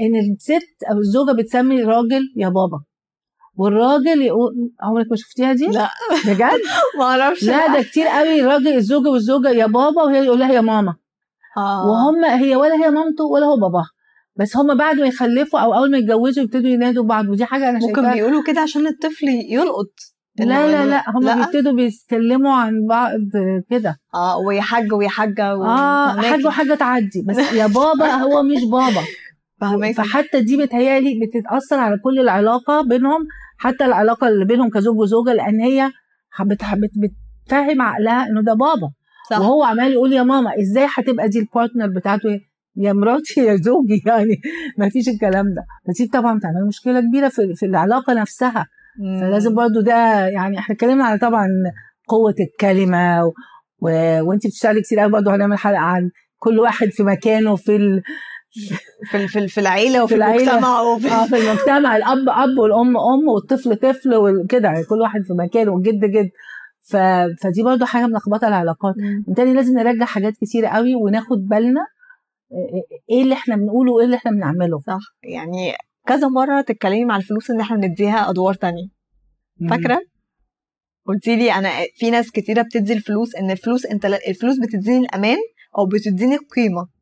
إن 0.01 0.17
الست 0.17 0.83
أو 0.91 0.99
الزوجة 0.99 1.33
بتسمي 1.33 1.83
الراجل 1.83 2.23
يا 2.37 2.49
بابا 2.49 2.81
والراجل 3.57 4.23
يقول 4.23 4.53
عمرك 4.83 5.07
ما 5.11 5.17
شفتيها 5.17 5.53
دي؟ 5.53 5.67
لا 5.67 5.91
بجد؟ 6.27 6.61
ما 6.99 7.05
أعرفش 7.05 7.45
لا 7.45 7.77
ده 7.77 7.83
كتير 7.83 8.07
قوي 8.07 8.41
الراجل 8.41 8.69
الزوجة 8.77 9.09
والزوجة 9.09 9.49
يا 9.51 9.67
بابا 9.67 10.03
وهي 10.03 10.25
يقول 10.25 10.39
لها 10.39 10.53
يا 10.53 10.61
ماما 10.61 10.95
آه. 11.57 11.87
وهم 11.89 12.25
هي 12.25 12.57
ولا 12.57 12.75
هي 12.75 12.91
مامته 12.91 13.25
ولا 13.25 13.47
هو 13.47 13.57
باباها 13.57 13.91
بس 14.37 14.57
هم 14.57 14.77
بعد 14.77 14.97
ما 15.01 15.07
يخلفوا 15.07 15.61
أو 15.61 15.75
أول 15.75 15.91
ما 15.91 15.99
يتجوزوا 15.99 16.43
يبتدوا 16.43 16.71
ينادوا 16.71 17.05
بعض 17.05 17.29
ودي 17.29 17.45
حاجة 17.45 17.69
أنا 17.71 17.79
ممكن 17.79 17.95
شايفاها 17.95 18.15
بيقولوا 18.15 18.43
كده 18.47 18.61
عشان 18.61 18.87
الطفل 18.87 19.27
يلقط 19.29 19.93
لا 20.39 20.45
لا 20.67 20.87
لا 20.87 21.11
هم 21.11 21.25
لا. 21.25 21.35
بيبتدوا 21.45 21.73
بيتكلموا 21.73 22.53
عن 22.55 22.87
بعض 22.89 23.21
كده 23.71 23.97
آه 24.15 24.39
ويا 24.39 24.61
حاج 24.61 24.93
ويا 24.93 25.09
حاجة 25.09 25.57
و- 25.57 25.65
آه. 25.65 26.21
حاجة 26.23 26.47
وحاجة 26.47 26.75
تعدي 26.75 27.23
بس 27.29 27.37
يا 27.53 27.67
بابا 27.67 28.07
هو 28.15 28.43
مش 28.43 28.65
بابا 28.65 29.01
فهماكي. 29.61 29.95
فحتى 29.95 30.41
دي 30.43 30.57
بتهيألي 30.65 31.21
بتتأثر 31.27 31.77
على 31.79 31.99
كل 32.05 32.19
العلاقة 32.21 32.83
بينهم 32.89 33.27
حتى 33.59 33.85
العلاقة 33.85 34.29
اللي 34.29 34.45
بينهم 34.45 34.71
كزوج 34.71 34.99
وزوجة 34.99 35.33
لأن 35.33 35.61
هي 35.61 35.91
بت- 36.41 36.63
بت- 36.77 37.11
بتفهم 37.47 37.83
عقلها 37.83 38.27
إنه 38.27 38.43
ده 38.43 38.55
بابا. 38.55 38.91
صح. 39.31 39.39
وهو 39.41 39.63
عمال 39.65 39.93
يقول 39.93 40.13
يا 40.13 40.23
ماما 40.23 40.51
إزاي 40.61 40.87
هتبقى 40.97 41.29
دي 41.29 41.39
البارتنر 41.39 41.87
بتاعته؟ 41.87 42.41
يا 42.77 42.93
مراتي 42.93 43.41
يا 43.41 43.57
زوجي 43.57 44.03
يعني 44.07 44.41
ما 44.79 44.89
فيش 44.89 45.09
الكلام 45.09 45.45
ده. 45.47 45.65
فدي 45.87 46.09
طبعا 46.09 46.39
بتعمل 46.39 46.67
مشكلة 46.69 47.01
كبيرة 47.01 47.29
في, 47.29 47.55
في 47.55 47.67
العلاقة 47.67 48.13
نفسها. 48.15 48.67
مم. 48.99 49.21
فلازم 49.21 49.55
برضو 49.55 49.81
ده 49.81 50.27
يعني 50.29 50.59
إحنا 50.59 50.75
اتكلمنا 50.75 51.05
على 51.05 51.19
طبعا 51.19 51.49
قوة 52.09 52.35
الكلمة 52.41 53.25
و... 53.25 53.33
و... 53.81 53.89
وانت 54.29 54.47
بتشتغلي 54.47 54.81
كتير 54.81 55.01
قوي 55.01 55.11
برضو 55.11 55.31
هنعمل 55.31 55.59
حلقة 55.59 55.79
عن 55.81 56.11
كل 56.39 56.59
واحد 56.59 56.89
في 56.89 57.03
مكانه 57.03 57.57
في 57.57 57.77
ال... 57.77 58.03
في 59.11 59.29
في 59.29 59.49
في 59.49 59.61
العيلة 59.61 60.05
وفي 60.05 60.15
في 60.15 60.19
العيلة. 60.19 60.51
المجتمع 60.53 60.81
وفي 60.81 61.09
آه 61.09 61.27
في 61.27 61.37
المجتمع. 61.37 61.97
الأب 61.97 62.29
أب 62.29 62.59
والأم 62.59 62.97
أم 62.97 63.29
والطفل 63.29 63.77
طفل 63.77 64.15
وكده. 64.15 64.69
يعني 64.69 64.85
كل 64.85 65.01
واحد 65.01 65.21
في 65.23 65.33
مكانه 65.33 65.71
والجد 65.73 66.05
جد. 66.05 66.31
ف... 66.89 66.97
فدي 67.43 67.63
برضو 67.63 67.85
حاجة 67.85 68.07
ملخبطة 68.07 68.49
العلاقات. 68.49 68.95
بالتالي 69.27 69.53
لازم 69.53 69.79
نرجع 69.79 70.05
حاجات 70.05 70.33
كتيره 70.33 70.69
قوي 70.69 70.95
وناخد 70.95 71.47
بالنا 71.49 71.81
إيه 73.11 73.23
اللي 73.23 73.35
إحنا 73.35 73.57
بنقوله 73.57 73.93
وإيه 73.93 74.05
اللي 74.05 74.17
إحنا 74.17 74.31
بنعمله. 74.31 74.81
صح. 74.87 75.01
يعني 75.23 75.73
كذا 76.07 76.29
مرة 76.29 76.61
تتكلمي 76.61 77.05
مع 77.05 77.17
الفلوس 77.17 77.51
ان 77.51 77.61
إحنا 77.61 77.77
نديها 77.77 78.31
أدوار 78.31 78.55
تانية. 78.55 78.89
فاكرة؟ 79.71 80.01
قلتي 81.07 81.37
لي 81.37 81.53
أنا 81.53 81.71
في 81.95 82.11
ناس 82.11 82.31
كتيرة 82.31 82.63
بتدي 82.63 82.93
الفلوس 82.93 83.35
إن 83.37 83.51
الفلوس 83.51 83.87
أنت 83.87 84.05
الفلوس 84.05 84.59
بتديني 84.59 84.99
الأمان 84.99 85.37
أو 85.79 85.87
بتديني 85.87 86.35
القيمه 86.35 86.96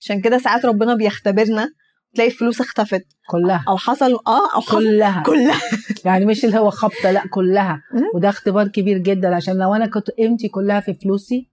عشان 0.00 0.20
كده 0.20 0.38
ساعات 0.38 0.64
ربنا 0.64 0.94
بيختبرنا 0.94 1.68
تلاقي 2.14 2.30
الفلوس 2.30 2.60
اختفت. 2.60 3.04
كلها. 3.30 3.64
أو 3.68 3.76
حصل 3.76 4.12
آه 4.26 4.54
أو 4.54 4.60
حصل. 4.60 4.78
كلها. 4.78 5.22
كلها. 5.26 5.60
يعني 6.04 6.26
مش 6.26 6.44
اللي 6.44 6.58
هو 6.58 6.70
خبطة 6.70 7.10
لا 7.10 7.22
كلها. 7.30 7.82
وده 8.14 8.28
اختبار 8.28 8.68
كبير 8.68 8.98
جدا 8.98 9.34
عشان 9.34 9.58
لو 9.58 9.74
أنا 9.74 9.86
كنت 9.86 10.10
قيمتي 10.10 10.48
كلها 10.48 10.80
في 10.80 10.94
فلوسي. 10.94 11.50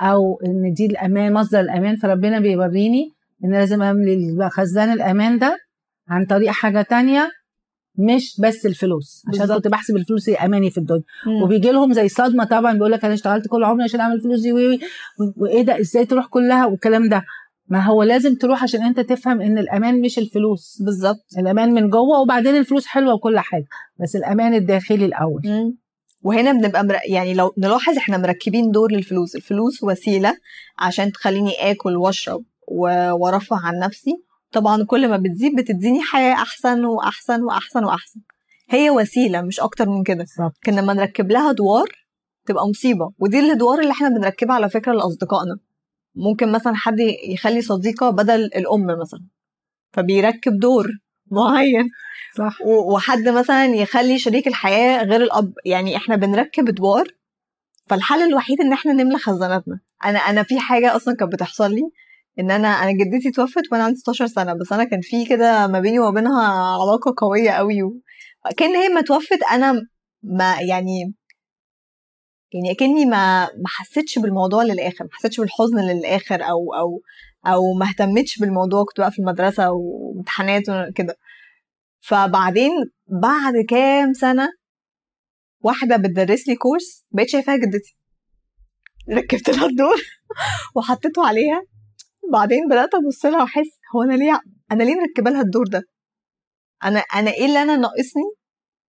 أو 0.00 0.40
إن 0.46 0.72
دي 0.72 0.86
الأمان 0.86 1.32
مصدر 1.32 1.60
الأمان 1.60 1.96
فربنا 1.96 2.40
بيوريني 2.40 3.10
إن 3.44 3.52
لازم 3.52 3.82
املي 3.82 4.48
خزان 4.52 4.92
الأمان 4.92 5.38
ده 5.38 5.58
عن 6.08 6.24
طريق 6.26 6.50
حاجة 6.50 6.82
تانية 6.82 7.30
مش 7.98 8.40
بس 8.40 8.66
الفلوس. 8.66 9.22
عشان. 9.28 9.46
كنت 9.46 9.68
بحسب 9.68 9.96
الفلوس 9.96 10.28
هي 10.28 10.34
أماني 10.36 10.70
في 10.70 10.78
الدنيا. 10.78 11.02
مم. 11.26 11.42
وبيجي 11.42 11.70
لهم 11.70 11.92
زي 11.92 12.08
صدمة 12.08 12.44
طبعا 12.44 12.72
بيقول 12.72 12.92
لك 12.92 13.04
أنا 13.04 13.14
اشتغلت 13.14 13.48
كل 13.48 13.64
عمري 13.64 13.84
عشان 13.84 14.00
أعمل 14.00 14.20
فلوس 14.20 14.40
دي 14.40 14.52
وإيه 15.36 15.62
ده؟ 15.62 15.80
إزاي 15.80 16.06
تروح 16.06 16.26
كلها؟ 16.26 16.66
والكلام 16.66 17.08
ده. 17.08 17.22
ما 17.68 17.80
هو 17.84 18.02
لازم 18.02 18.34
تروح 18.34 18.62
عشان 18.62 18.82
انت 18.82 19.00
تفهم 19.00 19.40
ان 19.40 19.58
الامان 19.58 20.00
مش 20.00 20.18
الفلوس. 20.18 20.82
بالظبط. 20.82 21.24
الامان 21.38 21.74
من 21.74 21.90
جوه 21.90 22.20
وبعدين 22.20 22.56
الفلوس 22.56 22.86
حلوة 22.86 23.14
وكل 23.14 23.38
حاجة 23.38 23.66
بس 24.00 24.16
الامان 24.16 24.54
الداخلي 24.54 25.04
الأول. 25.04 25.40
مم. 25.44 25.76
وهنا 26.22 26.52
بنبقى 26.52 26.84
مر... 26.84 26.96
يعني 27.08 27.34
لو 27.34 27.54
نلاحظ 27.58 27.96
إحنا 27.96 28.18
مركبين 28.18 28.70
دور 28.70 28.92
للفلوس. 28.92 29.36
الفلوس 29.36 29.82
وسيلة 29.82 30.36
عشان 30.78 31.12
تخليني 31.12 31.70
آكل 31.70 31.96
واشرب 31.96 32.44
و... 32.68 33.10
وارفه 33.12 33.56
عن 33.66 33.78
نفسي. 33.78 34.12
طبعا 34.52 34.84
كل 34.84 35.08
ما 35.08 35.16
بتزيد 35.16 35.56
بتديني 35.56 36.00
حياة 36.02 36.34
أحسن 36.34 36.84
وأحسن 36.84 37.42
وأحسن 37.42 37.84
وأحسن. 37.84 38.20
هي 38.70 38.90
وسيلة 38.90 39.40
مش 39.42 39.60
أكتر 39.60 39.88
من 39.88 40.02
كده. 40.02 40.26
لكن 40.62 40.72
لما 40.74 40.92
نركب 40.92 41.30
لها 41.30 41.50
ادوار 41.50 41.88
تبقى 42.46 42.68
مصيبة 42.68 43.10
ودي 43.18 43.38
الادوار 43.40 43.80
اللي 43.80 43.90
إحنا 43.92 44.08
بنركبها 44.08 44.54
على 44.54 44.70
فكرة 44.70 44.92
لأصدقائنا. 44.92 45.58
ممكن 46.14 46.52
مثلا 46.52 46.74
حد 46.76 47.00
يخلي 47.28 47.62
صديقة 47.62 48.10
بدل 48.10 48.44
الأم 48.44 48.86
مثلا 49.00 49.20
فبيركب 49.92 50.52
دور 50.60 50.88
معين. 51.30 51.88
صح. 52.38 52.58
وحد 52.66 53.28
مثلا 53.28 53.64
يخلي 53.66 54.18
شريك 54.18 54.46
الحياة 54.48 55.02
غير 55.04 55.22
الأب. 55.22 55.52
يعني 55.66 55.96
إحنا 55.96 56.16
بنركب 56.16 56.68
ادوار 56.68 57.06
فالحل 57.88 58.22
الوحيد 58.22 58.60
إن 58.60 58.72
إحنا 58.72 58.92
نملى 58.92 59.18
خزاناتنا. 59.18 59.80
أنا 60.04 60.18
أنا 60.18 60.42
في 60.42 60.60
حاجة 60.60 60.96
أصلا 60.96 61.16
كانت 61.16 61.32
بتحصل 61.32 61.70
لي 61.74 61.82
إن 62.38 62.50
أنا 62.50 62.68
أنا 62.68 62.92
جدتي 62.92 63.30
توفت 63.30 63.62
وأنا 63.72 63.84
عندي 63.84 63.98
16 63.98 64.26
سنة 64.26 64.54
بس 64.54 64.72
أنا 64.72 64.84
كان 64.84 65.00
في 65.02 65.26
كده 65.26 65.66
ما 65.66 65.80
بيني 65.80 65.98
وبينها 66.00 66.42
علاقة 66.82 67.14
قوية 67.18 67.50
قوي. 67.50 67.80
كأن 68.56 68.76
هي 68.76 68.88
ما 68.88 69.00
توفت 69.00 69.38
أنا 69.52 69.74
ما 70.22 70.56
يعني 70.68 71.14
يعني 72.52 72.70
أكني 72.70 73.06
ما 73.06 73.44
ما 73.46 73.68
حسيتش 73.68 74.18
بالموضوع 74.18 74.62
للآخر 74.62 75.04
ما 75.04 75.10
حسيتش 75.12 75.40
بالحزن 75.40 75.78
للآخر 75.80 76.42
أو 76.42 76.74
أو 76.74 77.00
أو 77.46 77.72
ما 77.74 77.86
اهتمتش 77.88 78.38
بالموضوع. 78.38 78.84
كنت 78.84 79.00
بقى 79.00 79.10
في 79.10 79.18
المدرسة 79.18 79.70
وامتحانات 79.72 80.62
وكده. 80.68 81.16
فبعدين 82.00 82.70
بعد 83.22 83.54
كام 83.68 84.12
سنة 84.12 84.48
واحدة 85.60 85.96
بتدرس 85.96 86.48
لي 86.48 86.56
كورس 86.56 87.04
بقيت 87.10 87.28
شايفاها 87.28 87.56
جدتي. 87.56 87.96
ركبت 89.10 89.50
لها 89.50 89.66
الدور 89.66 89.96
وحطيته 90.76 91.26
عليها. 91.26 91.62
بعدين 92.32 92.68
بدأت 92.68 92.94
أبص 92.94 93.24
لها 93.26 93.40
وأحس 93.42 93.78
هو 93.96 94.02
أنا 94.02 94.14
ليه 94.14 94.40
أنا 94.72 94.82
ليه 94.84 94.94
مركبة 94.94 95.30
لها 95.30 95.40
الدور 95.40 95.64
ده؟ 95.68 95.82
أنا 96.84 96.98
أنا 97.14 97.30
إيه 97.30 97.46
اللي 97.46 97.62
أنا 97.62 97.76
ناقصني 97.76 98.22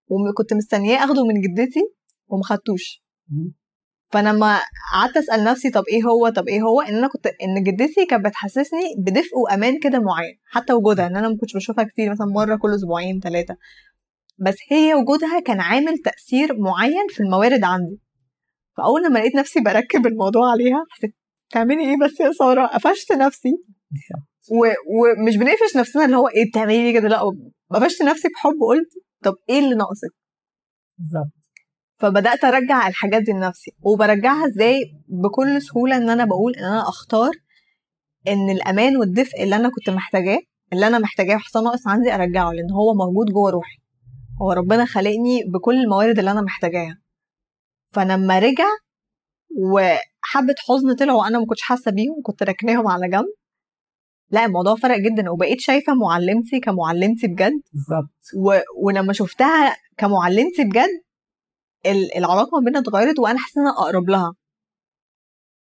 وكنت 0.07 0.53
مستنياه 0.53 0.97
أخده 1.05 1.21
من 1.25 1.41
جدتي 1.41 1.79
وما 2.27 2.43
خدتوش. 2.43 3.04
فانا 4.11 4.29
لما 4.29 4.59
قعدت 4.93 5.17
أسأل 5.17 5.43
نفسي 5.43 5.69
طب 5.69 5.83
إيه 5.91 6.03
هو 6.03 6.29
طب 6.29 6.47
إيه 6.47 6.61
هو 6.61 6.81
إن 6.81 6.95
أنا 6.95 7.07
كنت 7.07 7.27
إن 7.27 7.63
جدتي 7.63 8.05
كانت 8.05 8.25
بتحسسني 8.25 8.95
بدفء 8.97 9.37
وأمان 9.37 9.79
كده 9.79 9.99
معين 9.99 10.39
حتى 10.45 10.73
وجودها 10.73 11.07
إن 11.07 11.17
أنا 11.17 11.29
ما 11.29 11.37
كنتش 11.37 11.55
بشوفها 11.55 11.83
كتير 11.83 12.11
مثلا 12.11 12.27
مرة 12.27 12.55
كل 12.55 12.75
أسبوعين 12.75 13.19
ثلاثة 13.19 13.57
بس 14.37 14.55
هي 14.69 14.93
وجودها 14.93 15.39
كان 15.39 15.59
عامل 15.59 15.97
تأثير 15.97 16.59
معين 16.59 17.07
في 17.09 17.23
الموارد 17.23 17.63
عندي. 17.63 17.99
فأول 18.77 19.03
لما 19.03 19.19
لقيت 19.19 19.35
نفسي 19.35 19.59
بركب 19.61 20.07
الموضوع 20.07 20.51
عليها 20.51 20.85
حسيت 20.89 21.15
تعملي 21.49 21.89
إيه 21.89 21.95
بس 22.05 22.19
يا 22.19 22.31
سارة؟ 22.31 22.65
قفشت 22.67 23.11
نفسي. 23.11 23.49
و... 24.51 24.65
ومش 24.65 25.37
بنقفش 25.37 25.75
نفسنا 25.77 26.05
اللي 26.05 26.17
هو 26.17 26.27
إيه 26.27 26.49
بتعملي 26.49 26.83
لي 26.91 26.99
كده 26.99 27.07
لأ 27.07 27.21
قفشت 27.71 28.01
نفسي 28.01 28.27
بحب 28.27 28.57
قلت 28.69 28.89
طب 29.23 29.35
إيه 29.49 29.59
اللي 29.59 29.75
ناقصك؟ 29.75 30.09
بالظبط. 30.97 31.44
فبدأت 31.97 32.43
أرجع 32.43 32.87
الحاجات 32.87 33.21
دي 33.21 33.31
لنفسي. 33.31 33.71
وبرجعها 33.81 34.47
إزاي؟ 34.47 34.79
بكل 35.07 35.61
سهولة 35.61 35.97
إن 35.97 36.09
أنا 36.09 36.25
بقول 36.25 36.55
إن 36.55 36.63
أنا 36.63 36.81
أختار 36.89 37.31
إن 38.27 38.49
الأمان 38.49 38.97
والدفء 38.97 39.43
اللي 39.43 39.55
أنا 39.55 39.69
كنت 39.69 39.89
محتاجاه 39.89 40.39
اللي 40.73 40.87
أنا 40.87 40.99
محتاجاه 40.99 41.35
وحصل 41.35 41.63
ناقص 41.63 41.87
عندي 41.87 42.15
أرجعه 42.15 42.51
لأن 42.51 42.71
هو 42.71 42.93
موجود 42.93 43.25
جوه 43.33 43.51
روحي. 43.51 43.77
هو 44.41 44.51
ربنا 44.51 44.85
خلقني 44.85 45.43
بكل 45.53 45.75
الموارد 45.75 46.19
اللي 46.19 46.31
أنا 46.31 46.41
محتاجاها. 46.41 46.97
فلما 47.93 48.39
رجع 48.39 48.67
وحبة 49.73 50.55
حزن 50.67 50.95
طلعوا 50.95 51.19
وأنا 51.21 51.39
ما 51.39 51.45
كنتش 51.45 51.61
حاسة 51.61 51.91
بيهم 51.91 52.15
كنت 52.23 52.43
راكناهم 52.43 52.87
على 52.87 53.09
جنب 53.09 53.25
لا 54.29 54.45
الموضوع 54.45 54.75
فرق 54.75 54.97
جدا. 54.97 55.29
وبقيت 55.31 55.59
شايفة 55.59 55.93
معلمتي 55.93 56.59
كمعلمتي 56.59 57.27
بجد. 57.27 57.61
بالظبط. 57.73 58.15
و... 58.37 58.59
ولما 58.85 59.13
شفتها 59.13 59.75
كمعلمتي 59.97 60.63
بجد 60.63 61.04
العلاقة 61.85 62.59
ما 62.59 62.65
بيننا 62.65 62.79
اتغيرت 62.79 63.19
وأنا 63.19 63.39
حسيت 63.39 63.57
إن 63.57 63.67
أنا 63.67 63.77
أقرب 63.77 64.09
لها. 64.09 64.33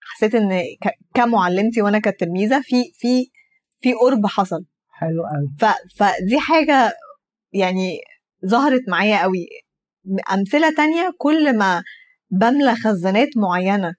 حسيت 0.01 0.35
إن. 0.35 0.61
كمعلمتي 1.13 1.81
وأنا 1.81 1.99
كتلميذة 1.99 2.61
في 2.61 2.83
في 2.93 3.31
في 3.81 3.93
قرب 3.93 4.25
حصل. 4.25 4.65
حلو 4.89 5.23
قوي 5.23 5.47
ف... 5.59 5.65
فدي 5.97 6.39
حاجة 6.39 6.93
يعني 7.53 7.99
ظهرت 8.45 8.81
معايا 8.89 9.21
قوي 9.21 9.47
أمثلة 10.33 10.75
تانية 10.75 11.11
كل 11.17 11.57
ما 11.57 11.83
بملى 12.31 12.75
خزانات 12.75 13.29
معينة 13.37 13.95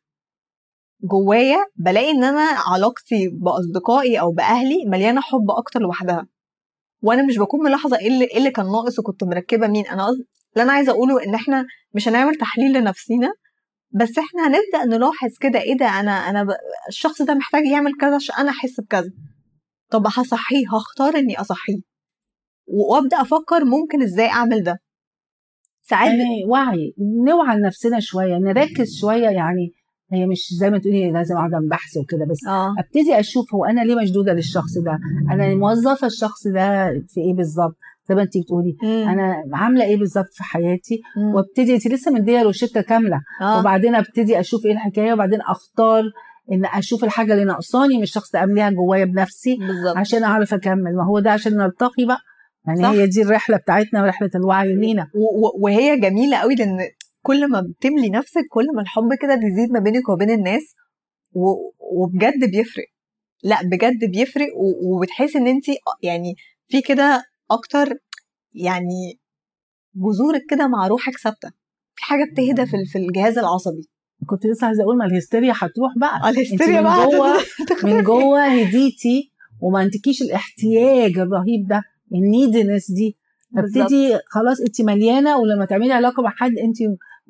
جوايا 1.03 1.67
بلاقي 1.77 2.11
إن 2.11 2.25
أنا 2.25 2.49
علاقتي 2.73 3.29
بأصدقائي 3.29 4.21
أو 4.21 4.33
بأهلي 4.33 4.85
مليانة 4.87 5.21
حب 5.21 5.51
أكتر 5.51 5.81
لوحدها. 5.81 6.27
وأنا 7.03 7.27
مش 7.27 7.39
بكون 7.39 7.65
ملاحظة 7.65 7.99
إيه 7.99 8.09
اللي, 8.09 8.25
إيه 8.25 8.39
اللي 8.39 8.51
كان 8.51 8.67
ناقص 8.67 8.99
وكنت 8.99 9.25
مركبة 9.25 9.67
مين. 9.67 9.87
أنا 9.87 10.07
اللي 10.55 10.63
أنا 10.63 10.73
عايزة 10.73 10.93
أقوله 10.93 11.25
إن 11.25 11.35
إحنا 11.35 11.67
مش 11.95 12.09
هنعمل 12.09 12.35
تحليل 12.35 12.73
لنفسينا 12.73 13.33
بس 13.91 14.19
إحنا 14.19 14.47
هنبدأ 14.47 14.97
نلاحظ 14.97 15.31
كده 15.41 15.61
إيه 15.61 15.77
ده 15.77 15.87
أنا 15.87 16.11
أنا. 16.31 16.47
الشخص 16.89 17.23
ده 17.23 17.35
محتاج 17.35 17.65
يعمل 17.65 17.93
كذا 18.01 18.15
عشان 18.15 18.35
أنا 18.39 18.51
أحس 18.51 18.81
بكذا. 18.81 19.11
طب 19.91 20.07
هصحيه 20.07 20.65
هختار 20.73 21.17
إني 21.17 21.41
أصحيه. 21.41 21.79
وأبدأ 22.67 23.21
أفكر 23.21 23.65
ممكن 23.65 24.03
إزاي 24.03 24.27
أعمل 24.27 24.63
ده. 24.63 24.79
ساعات 25.83 26.09
يعني 26.11 26.45
وعي 26.49 26.95
نوعى 27.27 27.57
لنفسنا 27.57 28.01
شوية 28.01 28.37
نركز 28.37 28.99
شوية 29.01 29.29
يعني 29.29 29.73
هي 30.13 30.27
مش 30.27 30.49
زي 30.61 30.71
ما 30.71 30.79
تقولي 30.79 31.13
لازم 31.13 31.37
أقعد 31.37 31.51
بحث 31.71 31.97
وكده 31.97 32.25
بس 32.31 32.47
آه. 32.47 32.75
أبتدي 32.79 33.21
أشوف 33.21 33.55
هو 33.55 33.65
أنا 33.65 33.81
ليه 33.81 33.95
مشدودة 33.95 34.33
للشخص 34.33 34.79
ده؟ 34.79 34.99
أنا 35.31 35.55
موظفة 35.55 36.07
الشخص 36.07 36.47
ده 36.47 36.91
في 37.09 37.21
إيه 37.21 37.35
بالظبط؟ 37.35 37.77
زي 38.09 38.15
ما 38.15 38.23
انت 38.23 38.39
بتقولي 38.39 38.77
مم. 38.83 39.09
أنا 39.09 39.45
عاملة 39.53 39.85
إيه 39.85 39.97
بالظبط 39.97 40.33
في 40.33 40.43
حياتي 40.45 41.01
مم. 41.17 41.35
وابتدي 41.35 41.75
انت 41.75 41.87
لسه 41.89 42.11
مدية 42.11 42.43
روشتة 42.43 42.81
كاملة 42.81 43.21
آه. 43.41 43.59
وبعدين 43.61 43.95
ابتدي 43.95 44.41
أشوف 44.41 44.67
إيه 44.67 44.73
الحكاية 44.73 45.13
وبعدين 45.13 45.41
أختار 45.41 46.03
إن 46.53 46.65
أشوف 46.65 47.05
الحاجة 47.05 47.33
اللي 47.33 47.45
ناقصاني 47.45 47.97
من 47.97 48.03
الشخص 48.03 48.35
امليها 48.35 48.71
جوايا 48.71 49.05
بنفسي 49.05 49.57
بالظبط 49.57 49.97
عشان 49.97 50.25
أعرف 50.25 50.55
أكمل 50.55 50.97
ما 50.97 51.05
هو 51.07 51.19
ده 51.19 51.31
عشان 51.31 51.57
نرتقي 51.57 52.05
بقى 52.07 52.19
يعني 52.67 52.83
صح. 52.83 52.89
هي 52.89 53.07
دي 53.07 53.23
الرحلة 53.23 53.57
بتاعتنا 53.57 54.03
ورحله 54.03 54.31
الوعي 54.35 54.75
لينا 54.77 55.07
وهي 55.61 55.97
جميلة 56.01 56.37
قوي 56.37 56.55
لأن 56.55 56.79
كل 57.23 57.51
ما 57.51 57.61
بتملي 57.61 58.09
نفسك 58.11 58.43
كل 58.51 58.67
ما 58.75 58.83
الحب 58.83 59.15
كده 59.23 59.35
بيزيد 59.35 59.71
ما 59.73 59.79
بينك 59.81 60.09
وبين 60.09 60.31
الناس 60.31 60.75
وبجد 61.93 62.51
بيفرق 62.51 62.85
لأ 63.43 63.63
بجد 63.63 64.05
بيفرق 64.11 64.49
و- 64.57 64.97
وبتحسي 64.97 65.39
إن 65.39 65.47
انت 65.47 65.65
يعني 66.03 66.35
في 66.69 66.81
كده 66.83 67.23
أكتر 67.51 67.89
يعني 68.55 69.21
جذورك 69.97 70.43
كده 70.51 70.67
مع 70.69 70.87
روحك 70.87 71.19
ثابتة. 71.19 71.49
في 71.95 72.05
حاجة 72.05 72.25
بتهدى 72.33 72.67
في 72.67 72.77
ال- 72.77 72.87
في 72.87 72.99
الجهاز 72.99 73.39
العصبي. 73.39 73.89
كنت 74.27 74.47
لسه 74.47 74.67
عايزة 74.67 74.83
أقول 74.83 74.97
ما 74.99 75.05
الهستيريا 75.05 75.53
هتروح 75.57 75.99
بقى. 75.99 76.21
آه 76.25 76.29
الهستيريا 76.31 76.81
من 76.81 76.83
بقى 76.87 77.07
جوه. 77.07 77.37
من 77.85 78.03
جوه 78.11 78.45
هديتي 78.47 79.33
وما 79.61 79.79
عندكيش 79.79 80.23
الاحتياج 80.23 81.19
الرهيب 81.19 81.67
ده 81.69 81.83
النيدنس 82.15 82.91
دي. 82.91 83.17
فابتدي 83.57 84.19
خلاص 84.27 84.61
انت 84.61 84.81
مليانة 84.83 85.39
ولما 85.39 85.65
تعملي 85.65 85.93
علاقة 85.93 86.23
مع 86.23 86.31
حد 86.31 86.51
انت 86.51 86.77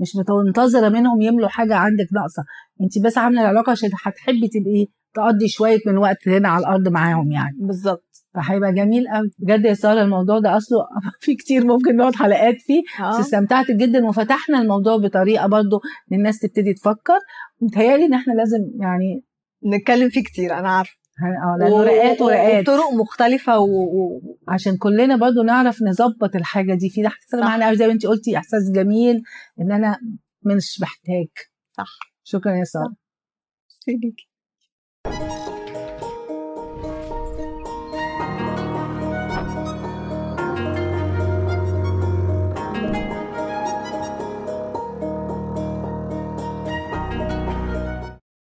مش 0.01 0.17
منتظره 0.47 0.89
منهم 0.89 1.21
يملوا 1.21 1.49
حاجة 1.49 1.75
عندك 1.75 2.07
ناقصة. 2.13 2.45
انت 2.81 2.99
بس 2.99 3.19
عاملة 3.19 3.41
العلاقة 3.41 3.71
عشان 3.71 3.91
هتحبي 4.05 4.49
تبقي 4.49 4.87
تقضي 5.15 5.49
شوية 5.49 5.79
من 5.87 5.97
وقت 5.99 6.29
هنا 6.29 6.49
على 6.49 6.61
الأرض 6.61 6.89
معاهم 6.89 7.33
يعني. 7.33 7.57
بالظبط. 7.61 8.14
فهيبقى 8.35 8.73
جميل 8.75 9.09
قوي. 9.09 9.31
بجد 9.39 9.65
يا 9.65 9.75
ساره 9.75 10.03
الموضوع 10.03 10.39
ده 10.39 10.57
أصله 10.57 10.79
في 11.21 11.35
كتير 11.35 11.67
ممكن 11.67 11.97
نقعد 11.97 12.15
حلقات 12.15 12.57
فيه. 12.61 12.83
بس 12.83 13.01
آه 13.01 13.21
استمتعت 13.21 13.71
جدا 13.71 14.07
وفتحنا 14.07 14.59
الموضوع 14.59 14.97
بطريقة 14.97 15.47
برضو 15.47 15.81
ان 16.13 16.17
الناس 16.19 16.39
تبتدي 16.39 16.75
تفكر. 16.75 17.19
متهيألي 17.61 18.05
إن 18.05 18.15
إحنا 18.15 18.33
لازم 18.33 18.59
يعني 18.81 19.25
نتكلم 19.67 20.09
فيه 20.09 20.23
كتير 20.23 20.59
أنا 20.59 20.69
عارفة. 20.69 20.93
آه 21.23 21.57
لأنه 21.61 21.83
رقات 21.83 22.23
ورقات. 22.23 22.69
وطرق 22.69 22.93
مختلفة 23.01 23.59
و... 23.59 23.65
و... 23.67 24.21
عشان 24.49 24.77
كلنا 24.77 25.17
برضو 25.17 25.43
نعرف 25.43 25.83
نظبط 25.83 26.37
الحاجة 26.37 26.75
دي. 26.75 26.91
في 26.91 27.03
ده. 27.03 27.11
معانا 27.41 27.75
زي 27.75 27.87
ما 27.87 27.93
انت 27.93 28.07
قلتي 28.07 28.37
إحساس 28.37 28.71
جميل 28.75 29.23
إن 29.61 29.73
أنا 29.73 29.99
مش 30.43 30.81
محتاج 30.81 31.29
صح. 31.77 31.99
شكرا 32.25 32.53
يا 32.53 32.65
ساره. 32.65 32.95